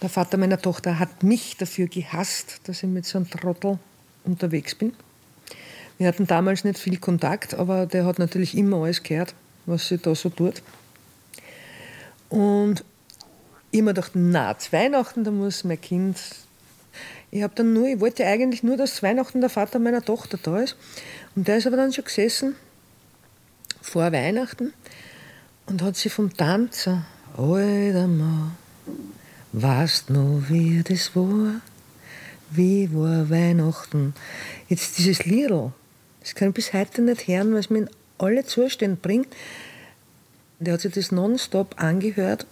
Der 0.00 0.08
Vater 0.08 0.38
meiner 0.38 0.60
Tochter 0.60 0.98
hat 0.98 1.22
mich 1.22 1.58
dafür 1.58 1.86
gehasst, 1.86 2.60
dass 2.64 2.82
ich 2.82 2.88
mit 2.88 3.04
so 3.04 3.18
einem 3.18 3.28
Trottel 3.28 3.78
unterwegs 4.24 4.74
bin. 4.74 4.94
Wir 5.98 6.08
hatten 6.08 6.26
damals 6.26 6.64
nicht 6.64 6.78
viel 6.78 6.96
Kontakt, 6.96 7.54
aber 7.54 7.84
der 7.84 8.06
hat 8.06 8.18
natürlich 8.18 8.56
immer 8.56 8.78
alles 8.78 9.02
gehört, 9.02 9.34
was 9.66 9.88
sie 9.88 9.98
da 9.98 10.14
so 10.14 10.30
tut. 10.30 10.62
Und 12.30 12.82
ich 13.72 13.82
mir 13.82 13.94
gedacht, 13.94 14.12
na, 14.14 14.56
zu 14.56 14.72
Weihnachten, 14.72 15.24
da 15.24 15.32
muss 15.32 15.64
mein 15.64 15.80
Kind 15.80 16.16
ich 17.34 17.42
habe 17.42 17.54
dann 17.54 17.72
nur, 17.72 17.88
ich 17.88 17.98
wollte 17.98 18.26
eigentlich 18.26 18.62
nur, 18.62 18.76
dass 18.76 19.02
Weihnachten 19.02 19.40
der 19.40 19.48
Vater 19.48 19.78
meiner 19.78 20.02
Tochter 20.02 20.38
da 20.40 20.60
ist. 20.60 20.76
Und 21.34 21.48
der 21.48 21.56
ist 21.56 21.66
aber 21.66 21.78
dann 21.78 21.90
schon 21.90 22.04
gesessen 22.04 22.56
vor 23.80 24.12
Weihnachten 24.12 24.74
und 25.64 25.80
hat 25.80 25.96
sie 25.96 26.10
vom 26.10 26.36
Tanzer, 26.36 27.06
alter 27.34 28.06
Mann, 28.06 28.54
weißt 29.52 30.10
noch, 30.10 30.42
wie 30.48 30.82
das 30.82 31.16
war? 31.16 31.62
Wie 32.50 32.94
war 32.94 33.30
Weihnachten? 33.30 34.14
Jetzt 34.68 34.98
dieses 34.98 35.24
Liedl, 35.24 35.72
das 36.20 36.34
kann 36.34 36.48
ich 36.48 36.54
bis 36.54 36.74
heute 36.74 37.00
nicht 37.00 37.26
hören, 37.28 37.52
weil 37.54 37.60
es 37.60 37.70
mir 37.70 37.78
in 37.78 37.90
alle 38.18 38.44
Zustände 38.44 38.98
bringt. 39.00 39.28
Der 40.58 40.74
hat 40.74 40.82
sich 40.82 40.92
das 40.92 41.12
nonstop 41.12 41.80
angehört 41.82 42.46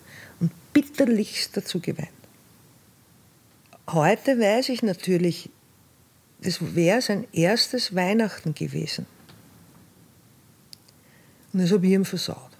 bitterlichst 0.73 1.57
dazu 1.57 1.81
geweint. 1.81 2.09
Heute 3.89 4.39
weiß 4.39 4.69
ich 4.69 4.83
natürlich, 4.83 5.51
das 6.43 6.75
wäre 6.75 7.03
sein 7.03 7.27
erstes 7.33 7.95
Weihnachten 7.95 8.55
gewesen. 8.55 9.07
Und 11.53 11.63
das 11.63 11.73
habe 11.73 11.87
ich 11.87 11.93
ihm 11.93 12.05
versaut. 12.05 12.51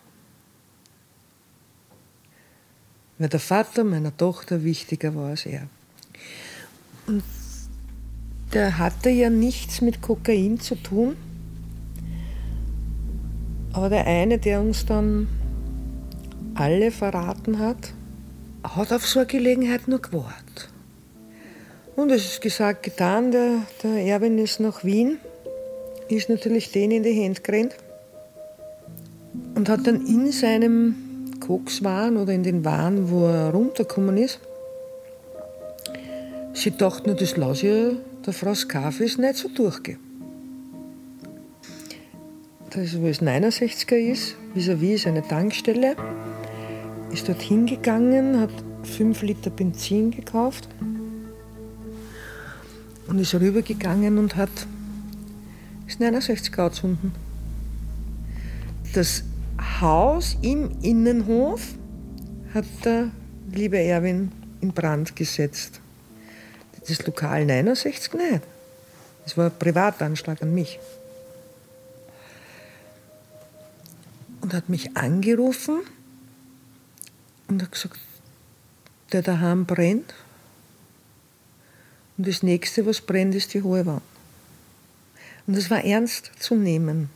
Weil 3.19 3.29
der 3.29 3.41
Vater 3.41 3.85
meiner 3.85 4.17
Tochter 4.17 4.65
wichtiger 4.65 5.15
war 5.15 5.31
als 5.31 5.47
er. 5.47 5.69
Und 7.07 7.23
der 8.53 8.79
hatte 8.79 9.11
ja 9.11 9.31
nichts 9.31 9.81
mit 9.81 10.03
Kokain 10.03 10.59
zu 10.59 10.75
tun. 10.75 11.17
Aber 13.73 13.89
der 13.89 14.07
eine, 14.07 14.39
der 14.39 14.61
uns 14.61 14.85
dann 14.85 15.29
alle 16.55 16.91
verraten 16.91 17.59
hat, 17.61 17.95
hat 18.63 18.93
auf 18.93 19.07
so 19.07 19.21
eine 19.21 19.27
Gelegenheit 19.27 19.89
nur 19.89 20.01
gewartet. 20.01 20.69
Und 21.97 22.11
es 22.11 22.25
ist 22.25 22.41
gesagt, 22.41 22.83
getan, 22.83 23.31
der, 23.31 23.63
der 23.83 24.05
Erwin 24.05 24.39
ist 24.39 24.61
nach 24.61 24.85
Wien, 24.85 25.19
ist 26.09 26.29
natürlich 26.29 26.73
den 26.73 26.91
in 26.91 27.03
die 27.03 27.13
Hände 27.13 27.41
gerannt 27.41 27.77
und 29.55 29.69
hat 29.69 29.87
dann 29.87 30.07
in 30.07 30.33
seinem 30.33 30.95
Kokswahn 31.41 32.17
oder 32.17 32.33
in 32.33 32.43
den 32.43 32.65
Wahn, 32.65 33.11
wo 33.11 33.27
er 33.27 33.51
runtergekommen 33.51 34.17
ist, 34.17 34.41
sie 36.53 36.71
dachten, 36.71 37.17
das 37.17 37.37
lasse 37.37 37.67
ich 37.67 37.97
der 38.27 38.33
Frau 38.33 38.55
Skafis 38.55 39.19
nicht 39.19 39.37
so 39.37 39.49
durchgehen. 39.49 39.99
Das, 42.71 43.01
wo 43.01 43.07
es 43.07 43.21
69er 43.21 43.97
ist, 43.97 44.37
vis-à-vis 44.55 45.05
-vis 45.05 45.09
eine 45.09 45.27
Tankstelle, 45.27 45.97
ist 47.13 47.29
dort 47.29 47.43
hingegangen, 47.43 48.41
hat 48.41 48.51
5 48.85 49.23
Liter 49.23 49.51
Benzin 49.51 50.11
gekauft 50.11 50.69
und 53.07 53.19
ist 53.19 53.35
rübergegangen 53.35 54.19
und 54.19 54.37
hat 54.37 54.51
das 55.87 55.99
69 55.99 56.53
Grad 56.53 56.75
gezogen. 56.75 57.13
Das 58.95 59.25
Haus 59.81 60.37
im 60.43 60.71
Innenhof 60.83 61.75
hat 62.55 62.65
der 62.85 63.11
liebe 63.53 63.79
Erwin 63.79 64.33
in 64.61 64.73
Brand 64.73 65.17
gesetzt. 65.17 65.81
Das 66.87 67.05
Lokal 67.07 67.45
69 67.45 68.15
nicht. 68.15 68.43
Das 69.25 69.37
war 69.37 69.47
ein 69.47 69.59
Privatanschlag 69.59 70.43
an 70.43 70.55
mich. 70.55 70.79
Und 74.41 74.55
hat 74.55 74.69
mich 74.69 74.97
angerufen 74.97 75.81
und 77.51 77.63
hat 77.63 77.73
gesagt, 77.73 77.99
der 79.13 79.23
daheim 79.23 79.67
brennt, 79.67 80.15
und 82.21 82.27
das 82.27 82.43
nächste, 82.43 82.85
was 82.85 83.01
brennt, 83.01 83.35
ist 83.35 83.55
die 83.55 83.63
hohe 83.63 83.87
Wand. 83.87 84.03
Und 85.47 85.57
das 85.57 85.71
war 85.71 85.83
ernst 85.83 86.31
zu 86.39 86.55
nehmen. 86.55 87.09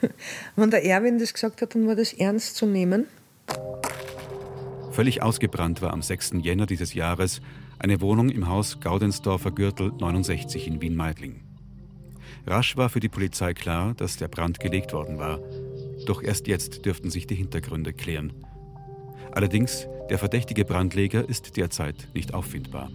Wenn 0.56 0.70
der 0.70 0.86
Erwin 0.86 1.18
das 1.18 1.34
gesagt 1.34 1.60
hat, 1.60 1.74
dann 1.74 1.86
war 1.86 1.96
das 1.96 2.14
ernst 2.14 2.56
zu 2.56 2.64
nehmen. 2.64 3.04
Völlig 4.92 5.20
ausgebrannt 5.20 5.82
war 5.82 5.92
am 5.92 6.00
6. 6.00 6.36
Jänner 6.40 6.64
dieses 6.64 6.94
Jahres 6.94 7.42
eine 7.78 8.00
Wohnung 8.00 8.30
im 8.30 8.48
Haus 8.48 8.80
Gaudensdorfer 8.80 9.50
Gürtel 9.50 9.92
69 9.92 10.66
in 10.66 10.80
Wien-Meidling. 10.80 11.42
Rasch 12.46 12.78
war 12.78 12.88
für 12.88 13.00
die 13.00 13.10
Polizei 13.10 13.52
klar, 13.52 13.92
dass 13.98 14.16
der 14.16 14.28
Brand 14.28 14.60
gelegt 14.60 14.94
worden 14.94 15.18
war. 15.18 15.40
Doch 16.06 16.22
erst 16.22 16.46
jetzt 16.46 16.86
dürften 16.86 17.10
sich 17.10 17.26
die 17.26 17.34
Hintergründe 17.34 17.92
klären. 17.92 18.32
Allerdings, 19.36 19.86
der 20.08 20.18
verdächtige 20.18 20.64
Brandleger 20.64 21.28
ist 21.28 21.58
derzeit 21.58 22.08
nicht 22.14 22.32
auffindbar. 22.32 22.90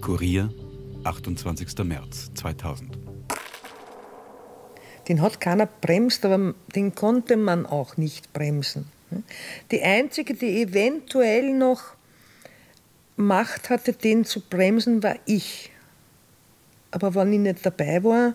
Kurier, 0.00 0.50
28. 1.04 1.84
März 1.84 2.30
2000. 2.36 2.96
Den 5.06 5.20
hat 5.20 5.38
keiner 5.38 5.66
bremst, 5.66 6.24
aber 6.24 6.54
den 6.74 6.94
konnte 6.94 7.36
man 7.36 7.66
auch 7.66 7.98
nicht 7.98 8.32
bremsen. 8.32 8.90
Die 9.70 9.82
einzige, 9.82 10.32
die 10.32 10.62
eventuell 10.62 11.52
noch 11.52 11.82
Macht 13.16 13.68
hatte, 13.68 13.92
den 13.92 14.24
zu 14.24 14.40
bremsen, 14.40 15.02
war 15.02 15.16
ich. 15.26 15.70
Aber 16.92 17.14
wenn 17.14 17.34
ich 17.34 17.40
nicht 17.40 17.66
dabei 17.66 18.02
war, 18.02 18.34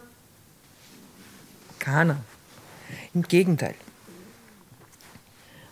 keiner. 1.80 2.24
Im 3.16 3.24
Gegenteil. 3.24 3.74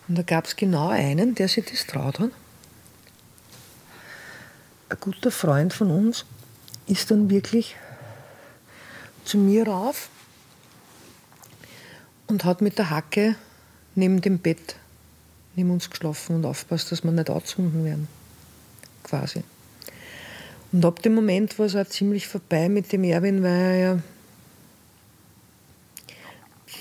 Und 0.10 0.18
da 0.18 0.24
gab 0.24 0.46
es 0.46 0.58
genau 0.58 0.90
einen, 0.90 1.36
der 1.36 1.48
sich 1.48 1.66
das 1.66 1.88
traut 1.88 2.20
hat 2.20 2.32
ein 4.90 4.98
guter 5.00 5.32
Freund 5.32 5.74
von 5.74 5.92
uns 5.92 6.26
ist 6.88 7.12
dann 7.12 7.30
wirklich 7.30 7.76
zu 9.24 9.38
mir 9.38 9.68
rauf 9.68 10.10
und 12.28 12.44
hat 12.44 12.62
mit 12.62 12.78
der 12.80 12.90
Hacke 12.90 13.36
neben 13.96 14.22
dem 14.22 14.40
Bett 14.40 14.76
neben 15.56 15.72
uns 15.72 15.90
geschlafen 15.90 16.38
und 16.38 16.46
aufpasst, 16.46 16.92
dass 16.92 17.04
wir 17.04 17.12
nicht 17.12 17.30
anzünden 17.30 17.84
werden. 17.84 18.08
Quasi. 19.04 19.44
Und 20.72 20.86
ab 20.86 21.02
dem 21.02 21.16
Moment 21.16 21.58
war 21.60 21.66
es 21.66 21.76
auch 21.76 21.88
ziemlich 21.88 22.28
vorbei 22.28 22.70
mit 22.70 22.92
dem 22.92 23.04
Erwin, 23.04 23.44
weil 23.44 23.52
er 23.52 23.76
ja. 23.76 24.00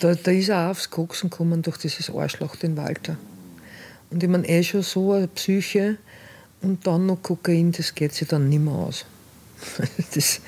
Da, 0.00 0.14
da 0.14 0.30
ist 0.30 0.48
er 0.48 0.66
auch 0.66 0.70
aufs 0.70 0.90
Koksen 0.90 1.30
gekommen 1.30 1.62
durch 1.62 1.78
dieses 1.78 2.10
Arschloch, 2.10 2.56
den 2.56 2.76
Walter. 2.76 3.16
Und 4.10 4.22
ich 4.22 4.28
meine, 4.28 4.48
eh 4.48 4.62
schon 4.62 4.82
so 4.82 5.12
eine 5.12 5.28
Psyche 5.28 5.98
und 6.62 6.86
dann 6.86 7.06
noch 7.06 7.22
Kokain, 7.22 7.72
das 7.72 7.94
geht 7.94 8.14
sich 8.14 8.28
dann 8.28 8.48
nicht 8.48 8.62
mehr 8.62 8.74
aus. 8.74 9.04
Das, 10.14 10.40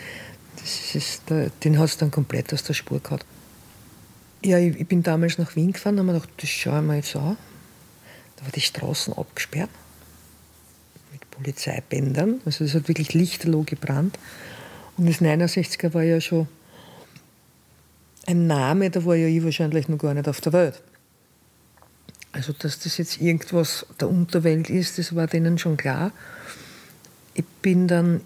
das 0.56 0.94
ist, 0.94 1.22
den 1.64 1.78
hat 1.78 1.88
es 1.88 1.96
dann 1.96 2.10
komplett 2.10 2.52
aus 2.52 2.62
der 2.62 2.74
Spur 2.74 3.00
gehabt. 3.00 3.24
Ja, 4.44 4.58
ich, 4.58 4.78
ich 4.78 4.86
bin 4.86 5.02
damals 5.02 5.38
nach 5.38 5.56
Wien 5.56 5.72
gefahren 5.72 5.98
habe 5.98 6.06
mir 6.06 6.12
gedacht, 6.14 6.30
das 6.36 6.50
schaue 6.50 6.80
ich 6.80 6.86
mir 6.86 6.96
jetzt 6.96 7.16
an. 7.16 7.36
Da 8.36 8.44
war 8.44 8.52
die 8.52 8.60
Straßen 8.60 9.14
abgesperrt 9.14 9.70
mit 11.12 11.30
Polizeibändern. 11.30 12.40
Also 12.44 12.64
es 12.64 12.74
hat 12.74 12.88
wirklich 12.88 13.14
lichterloh 13.14 13.64
gebrannt. 13.64 14.18
Und 14.96 15.08
das 15.08 15.20
69er 15.20 15.92
war 15.94 16.02
ja 16.02 16.20
schon 16.20 16.48
ein 18.30 18.46
Name, 18.46 18.90
da 18.90 19.04
war 19.04 19.16
ja 19.16 19.26
ich 19.26 19.44
wahrscheinlich 19.44 19.88
noch 19.88 19.98
gar 19.98 20.14
nicht 20.14 20.28
auf 20.28 20.40
der 20.40 20.52
Welt. 20.52 20.80
Also, 22.32 22.52
dass 22.52 22.78
das 22.78 22.96
jetzt 22.96 23.20
irgendwas 23.20 23.86
der 24.00 24.08
Unterwelt 24.08 24.70
ist, 24.70 24.98
das 24.98 25.14
war 25.16 25.26
denen 25.26 25.58
schon 25.58 25.76
klar. 25.76 26.12
Ich 27.34 27.44
bin 27.60 27.88
dann, 27.88 28.20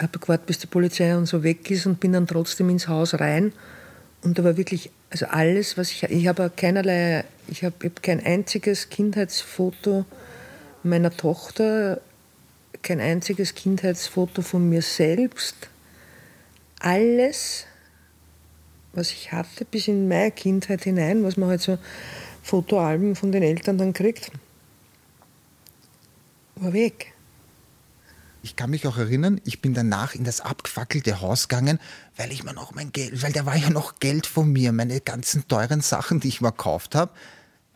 habe 0.00 0.18
gewartet, 0.18 0.46
bis 0.46 0.58
die 0.58 0.66
Polizei 0.66 1.14
und 1.16 1.26
so 1.26 1.42
weg 1.42 1.70
ist 1.70 1.86
und 1.86 2.00
bin 2.00 2.14
dann 2.14 2.26
trotzdem 2.26 2.70
ins 2.70 2.88
Haus 2.88 3.14
rein. 3.14 3.52
Und 4.22 4.38
da 4.38 4.44
war 4.44 4.56
wirklich, 4.56 4.90
also 5.10 5.26
alles, 5.26 5.76
was 5.76 5.90
ich, 5.90 6.02
ich 6.04 6.26
habe 6.26 6.50
keinerlei, 6.56 7.24
ich 7.48 7.64
habe 7.64 7.74
hab 7.84 8.02
kein 8.02 8.24
einziges 8.24 8.88
Kindheitsfoto 8.88 10.06
meiner 10.82 11.14
Tochter, 11.14 12.00
kein 12.82 13.00
einziges 13.00 13.54
Kindheitsfoto 13.54 14.40
von 14.40 14.68
mir 14.68 14.80
selbst. 14.80 15.68
Alles, 16.80 17.66
was 18.96 19.10
ich 19.10 19.32
hatte, 19.32 19.64
bis 19.64 19.88
in 19.88 20.08
meine 20.08 20.30
Kindheit 20.30 20.84
hinein, 20.84 21.24
was 21.24 21.36
man 21.36 21.48
halt 21.48 21.60
so 21.60 21.78
Fotoalben 22.42 23.16
von 23.16 23.32
den 23.32 23.42
Eltern 23.42 23.78
dann 23.78 23.92
kriegt, 23.92 24.30
war 26.56 26.72
weg. 26.72 27.12
Ich 28.42 28.56
kann 28.56 28.68
mich 28.68 28.86
auch 28.86 28.98
erinnern, 28.98 29.40
ich 29.44 29.62
bin 29.62 29.72
danach 29.72 30.14
in 30.14 30.24
das 30.24 30.42
abgefackelte 30.42 31.22
Haus 31.22 31.48
gegangen, 31.48 31.80
weil 32.16 32.30
ich 32.30 32.44
mir 32.44 32.52
noch 32.52 32.74
mein 32.74 32.92
Geld, 32.92 33.22
weil 33.22 33.32
da 33.32 33.46
war 33.46 33.56
ja 33.56 33.70
noch 33.70 34.00
Geld 34.00 34.26
von 34.26 34.52
mir, 34.52 34.70
meine 34.72 35.00
ganzen 35.00 35.48
teuren 35.48 35.80
Sachen, 35.80 36.20
die 36.20 36.28
ich 36.28 36.42
mir 36.42 36.50
gekauft 36.50 36.94
habe. 36.94 37.10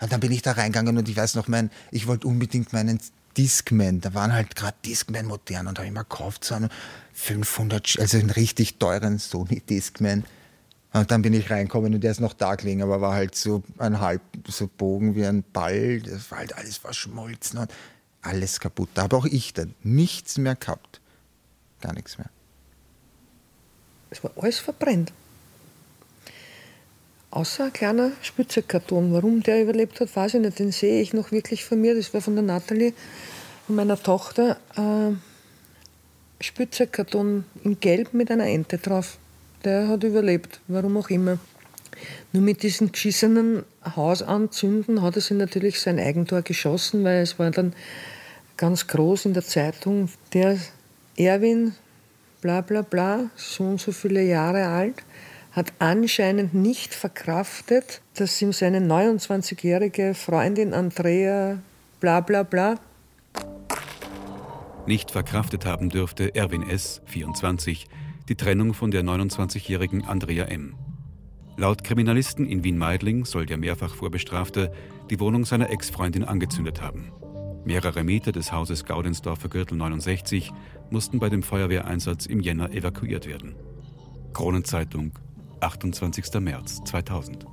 Und 0.01 0.13
dann 0.13 0.21
bin 0.21 0.31
ich 0.31 0.43
da 0.43 0.53
reingegangen 0.53 0.99
und 0.99 1.09
ich 1.09 1.17
weiß 1.17 1.37
noch, 1.37 1.49
mein, 1.49 1.71
ich 1.91 2.07
wollte 2.07 2.29
unbedingt 2.29 2.75
meinen 2.75 3.01
Discman, 3.39 4.01
da 4.01 4.15
waren 4.15 4.33
halt 4.33 4.57
gerade 4.57 4.77
Discman 4.85 5.25
modern 5.25 5.69
und 5.69 5.79
habe 5.79 5.87
ich 5.87 5.95
mir 5.95 6.01
gekauft, 6.01 6.45
so 6.45 6.55
einen 6.55 6.69
500, 7.15 7.99
also 7.99 8.19
einen 8.19 8.31
richtig 8.31 8.79
teuren 8.79 9.19
Sony 9.19 9.61
Discman. 9.61 10.25
Und 10.99 11.11
dann 11.11 11.23
bin 11.23 11.33
ich 11.33 11.51
reinkommen 11.51 11.95
und 11.95 12.03
der 12.03 12.11
ist 12.11 12.21
noch 12.21 12.33
da 12.33 12.55
gelegen, 12.55 12.83
aber 12.83 13.01
war 13.01 13.15
halt 13.15 13.35
so 13.35 13.63
ein 13.79 14.01
halb 14.01 14.21
so 14.47 14.67
Bogen 14.67 15.15
wie 15.15 15.25
ein 15.25 15.45
Ball. 15.53 16.01
Das 16.01 16.31
war 16.31 16.39
halt 16.39 16.57
alles 16.57 16.79
verschmolzen 16.79 17.61
und 17.61 17.71
alles 18.23 18.59
kaputt. 18.59 18.89
Da 18.95 19.03
habe 19.03 19.17
auch 19.17 19.27
ich 19.27 19.53
dann 19.53 19.75
nichts 19.83 20.39
mehr 20.39 20.57
gehabt. 20.57 21.01
Gar 21.81 21.95
nichts 21.95 22.19
mehr. 22.19 22.29
Es 24.11 24.25
war 24.25 24.33
alles 24.37 24.59
verbrennt. 24.59 25.13
Außer 27.31 27.67
ein 27.67 27.73
kleiner 27.73 28.13
Spielzeugkarton. 28.23 29.13
Warum 29.13 29.43
der 29.43 29.63
überlebt 29.63 30.01
hat, 30.01 30.15
weiß 30.15 30.35
ich 30.35 30.41
nicht. 30.41 30.59
Den 30.59 30.73
sehe 30.73 31.01
ich 31.01 31.13
noch 31.13 31.31
wirklich 31.31 31.65
von 31.65 31.81
mir. 31.81 31.95
Das 31.95 32.13
war 32.13 32.21
von 32.21 32.35
der 32.35 32.43
Natalie, 32.43 32.95
von 33.67 33.77
meiner 33.77 34.03
Tochter. 34.03 34.57
Äh, 34.75 35.15
Spielzeugkarton 36.43 37.45
in 37.63 37.79
Gelb 37.79 38.15
mit 38.15 38.31
einer 38.31 38.47
Ente 38.47 38.79
drauf 38.79 39.19
der 39.65 39.89
hat 39.89 40.05
überlebt, 40.05 40.61
warum 40.69 40.97
auch 40.97 41.11
immer. 41.11 41.39
Nur 42.33 42.43
mit 42.43 42.63
diesem 42.63 42.93
geschissenen 42.93 43.65
Hausanzünden 43.97 45.03
hat 45.03 45.17
er 45.17 45.23
sich 45.23 45.37
natürlich 45.37 45.81
sein 45.81 45.99
Eigentor 45.99 46.43
geschossen, 46.43 47.05
weil 47.05 47.23
es 47.23 47.39
war 47.39 47.51
dann 47.51 47.75
ganz 48.57 48.87
groß 48.87 49.27
in 49.27 49.35
der 49.35 49.45
Zeitung, 49.45 50.09
der 50.33 50.59
Erwin, 51.17 51.75
bla 52.41 52.61
bla 52.61 52.83
bla, 52.83 53.31
so 53.35 53.65
und 53.65 53.81
so 53.81 53.93
viele 53.93 54.23
Jahre 54.23 54.67
alt, 54.67 55.03
hat 55.53 55.73
anscheinend 55.79 56.55
nicht 56.55 56.95
verkraftet, 56.95 58.01
dass 58.15 58.41
ihm 58.41 58.53
seine 58.53 58.81
29-jährige 58.81 60.15
Freundin 60.15 60.75
Andrea 60.75 61.59
bla 62.01 62.21
bla 62.21 62.45
bla 62.45 62.79
nicht 64.89 65.11
verkraftet 65.11 65.67
haben 65.67 65.91
dürfte 65.91 66.35
Erwin 66.35 66.69
S., 66.69 67.03
24, 67.05 67.87
die 68.29 68.35
Trennung 68.35 68.75
von 68.75 68.91
der 68.91 69.03
29-jährigen 69.03 70.05
Andrea 70.05 70.45
M. 70.45 70.75
Laut 71.57 71.83
Kriminalisten 71.83 72.47
in 72.47 72.63
Wien-Meidling 72.63 73.25
soll 73.25 73.47
der 73.47 73.57
mehrfach 73.57 73.95
Vorbestrafte 73.95 74.71
die 75.09 75.19
Wohnung 75.19 75.47
seiner 75.47 75.71
Ex-Freundin 75.71 76.25
angezündet 76.25 76.83
haben. 76.83 77.11
Mehrere 77.65 78.05
Mieter 78.05 78.31
des 78.31 78.53
Hauses 78.53 78.85
Gaudensdorfer 78.85 79.49
Gürtel 79.49 79.79
69 79.79 80.53
mussten 80.91 81.19
bei 81.19 81.31
dem 81.31 81.43
Feuerwehreinsatz 81.43 82.27
im 82.27 82.41
Jänner 82.41 82.71
evakuiert 82.71 83.27
werden. 83.27 83.55
Kronenzeitung, 84.35 85.13
28. 85.61 86.41
März 86.41 86.81
2000. 86.85 87.47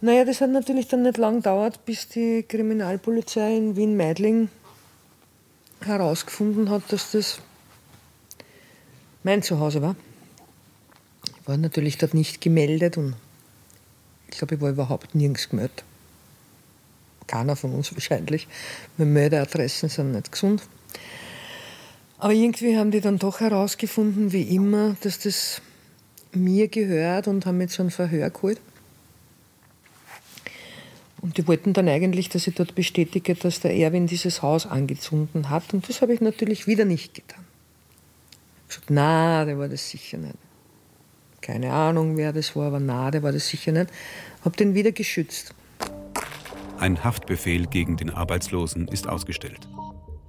Naja, 0.00 0.24
das 0.24 0.40
hat 0.40 0.50
natürlich 0.50 0.88
dann 0.88 1.02
nicht 1.02 1.18
lang 1.18 1.36
gedauert, 1.36 1.84
bis 1.84 2.08
die 2.08 2.42
Kriminalpolizei 2.42 3.56
in 3.56 3.76
Wien-Meidling 3.76 4.48
herausgefunden 5.82 6.68
hat, 6.68 6.92
dass 6.92 7.12
das 7.12 7.40
mein 9.22 9.42
Zuhause 9.42 9.82
war. 9.82 9.96
Ich 11.24 11.48
war 11.48 11.56
natürlich 11.56 11.98
dort 11.98 12.14
nicht 12.14 12.40
gemeldet 12.40 12.96
und 12.96 13.14
ich 14.30 14.38
glaube, 14.38 14.54
ich 14.54 14.60
war 14.60 14.70
überhaupt 14.70 15.14
nirgends 15.14 15.48
gemeldet. 15.48 15.84
Keiner 17.26 17.56
von 17.56 17.72
uns 17.74 17.92
wahrscheinlich, 17.92 18.48
weil 18.96 19.06
Meldeadressen 19.06 19.88
sind 19.88 20.12
nicht 20.12 20.32
gesund. 20.32 20.62
Aber 22.18 22.32
irgendwie 22.32 22.76
haben 22.76 22.90
die 22.90 23.00
dann 23.00 23.18
doch 23.18 23.40
herausgefunden, 23.40 24.32
wie 24.32 24.42
immer, 24.42 24.96
dass 25.00 25.18
das 25.20 25.62
mir 26.32 26.68
gehört 26.68 27.28
und 27.28 27.46
haben 27.46 27.58
mit 27.58 27.70
so 27.70 27.82
ein 27.82 27.90
Verhör 27.90 28.30
geholt. 28.30 28.60
Und 31.22 31.36
die 31.36 31.46
wollten 31.46 31.72
dann 31.72 31.88
eigentlich, 31.88 32.28
dass 32.28 32.46
ich 32.46 32.54
dort 32.54 32.74
bestätige, 32.74 33.34
dass 33.34 33.60
der 33.60 33.74
Erwin 33.74 34.06
dieses 34.06 34.42
Haus 34.42 34.66
angezündet 34.66 35.48
hat. 35.48 35.72
Und 35.74 35.88
das 35.88 36.02
habe 36.02 36.14
ich 36.14 36.20
natürlich 36.20 36.66
wieder 36.66 36.84
nicht 36.84 37.14
getan. 37.14 37.44
Gesagt, 38.70 38.88
na, 38.88 39.44
der 39.44 39.58
war 39.58 39.68
das 39.68 39.90
sicher 39.90 40.16
nicht. 40.16 40.36
Keine 41.40 41.72
Ahnung, 41.72 42.16
wer 42.16 42.32
das 42.32 42.54
war, 42.54 42.68
aber 42.68 42.78
na, 42.78 43.10
der 43.10 43.24
war 43.24 43.32
das 43.32 43.48
sicher 43.48 43.72
nicht. 43.72 43.90
Hab 44.44 44.56
den 44.56 44.74
wieder 44.74 44.92
geschützt. 44.92 45.54
Ein 46.78 47.02
Haftbefehl 47.02 47.66
gegen 47.66 47.96
den 47.96 48.10
Arbeitslosen 48.10 48.86
ist 48.86 49.08
ausgestellt. 49.08 49.68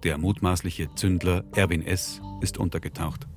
Der 0.01 0.17
mutmaßliche 0.17 0.89
Zündler 0.95 1.43
Erwin 1.55 1.85
S. 1.85 2.19
ist 2.41 2.57
untergetaucht. 2.57 3.27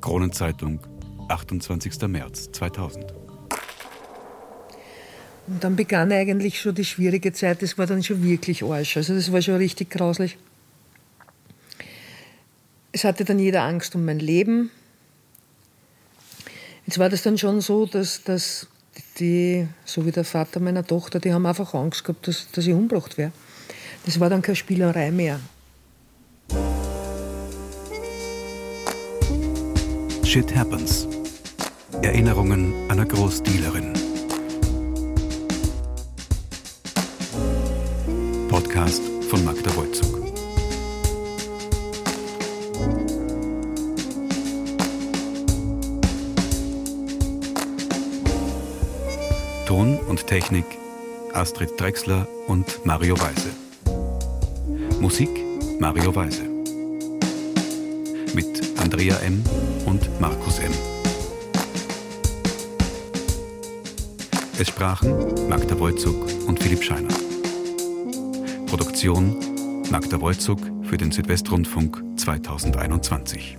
Kronenzeitung, 0.00 0.80
28. 1.28 2.08
März 2.08 2.50
2000. 2.50 3.14
Und 5.46 5.62
dann 5.62 5.76
begann 5.76 6.10
eigentlich 6.10 6.60
schon 6.60 6.74
die 6.74 6.84
schwierige 6.84 7.32
Zeit. 7.32 7.62
Das 7.62 7.78
war 7.78 7.86
dann 7.86 8.02
schon 8.02 8.24
wirklich 8.24 8.64
Arsch. 8.64 8.96
Also 8.96 9.14
das 9.14 9.30
war 9.30 9.40
schon 9.40 9.54
richtig 9.54 9.90
grauslich. 9.90 10.36
Es 12.98 13.04
hatte 13.04 13.24
dann 13.24 13.38
jeder 13.38 13.62
Angst 13.62 13.94
um 13.94 14.04
mein 14.04 14.18
Leben. 14.18 14.72
Jetzt 16.84 16.98
war 16.98 17.08
das 17.08 17.22
dann 17.22 17.38
schon 17.38 17.60
so, 17.60 17.86
dass, 17.86 18.24
dass 18.24 18.66
die, 19.20 19.68
so 19.84 20.04
wie 20.04 20.10
der 20.10 20.24
Vater 20.24 20.58
meiner 20.58 20.84
Tochter, 20.84 21.20
die 21.20 21.32
haben 21.32 21.46
einfach 21.46 21.74
Angst 21.74 22.02
gehabt, 22.02 22.26
dass, 22.26 22.50
dass 22.50 22.66
ich 22.66 22.72
umgebracht 22.72 23.16
wäre. 23.16 23.30
Das 24.04 24.18
war 24.18 24.28
dann 24.28 24.42
keine 24.42 24.56
Spielerei 24.56 25.12
mehr. 25.12 25.38
Shit 30.24 30.56
Happens. 30.56 31.06
Erinnerungen 32.02 32.74
einer 32.90 33.06
Großdealerin. 33.06 33.92
Podcast 38.48 39.02
von 39.30 39.44
Magda 39.44 39.70
Ton 49.68 49.98
und 50.08 50.26
Technik 50.26 50.64
Astrid 51.34 51.78
Drexler 51.78 52.26
und 52.46 52.86
Mario 52.86 53.18
Weise. 53.20 53.50
Musik 54.98 55.28
Mario 55.78 56.14
Weise. 56.14 56.44
Mit 58.34 58.62
Andrea 58.78 59.18
M. 59.18 59.44
und 59.84 60.08
Markus 60.22 60.58
M. 60.60 60.72
Es 64.58 64.68
sprachen 64.68 65.50
Magda 65.50 65.78
Wolzug 65.78 66.16
und 66.46 66.62
Philipp 66.62 66.82
Scheiner. 66.82 67.14
Produktion 68.68 69.36
Magda 69.90 70.18
Wolzug 70.18 70.60
für 70.84 70.96
den 70.96 71.12
Südwestrundfunk 71.12 72.02
2021. 72.16 73.58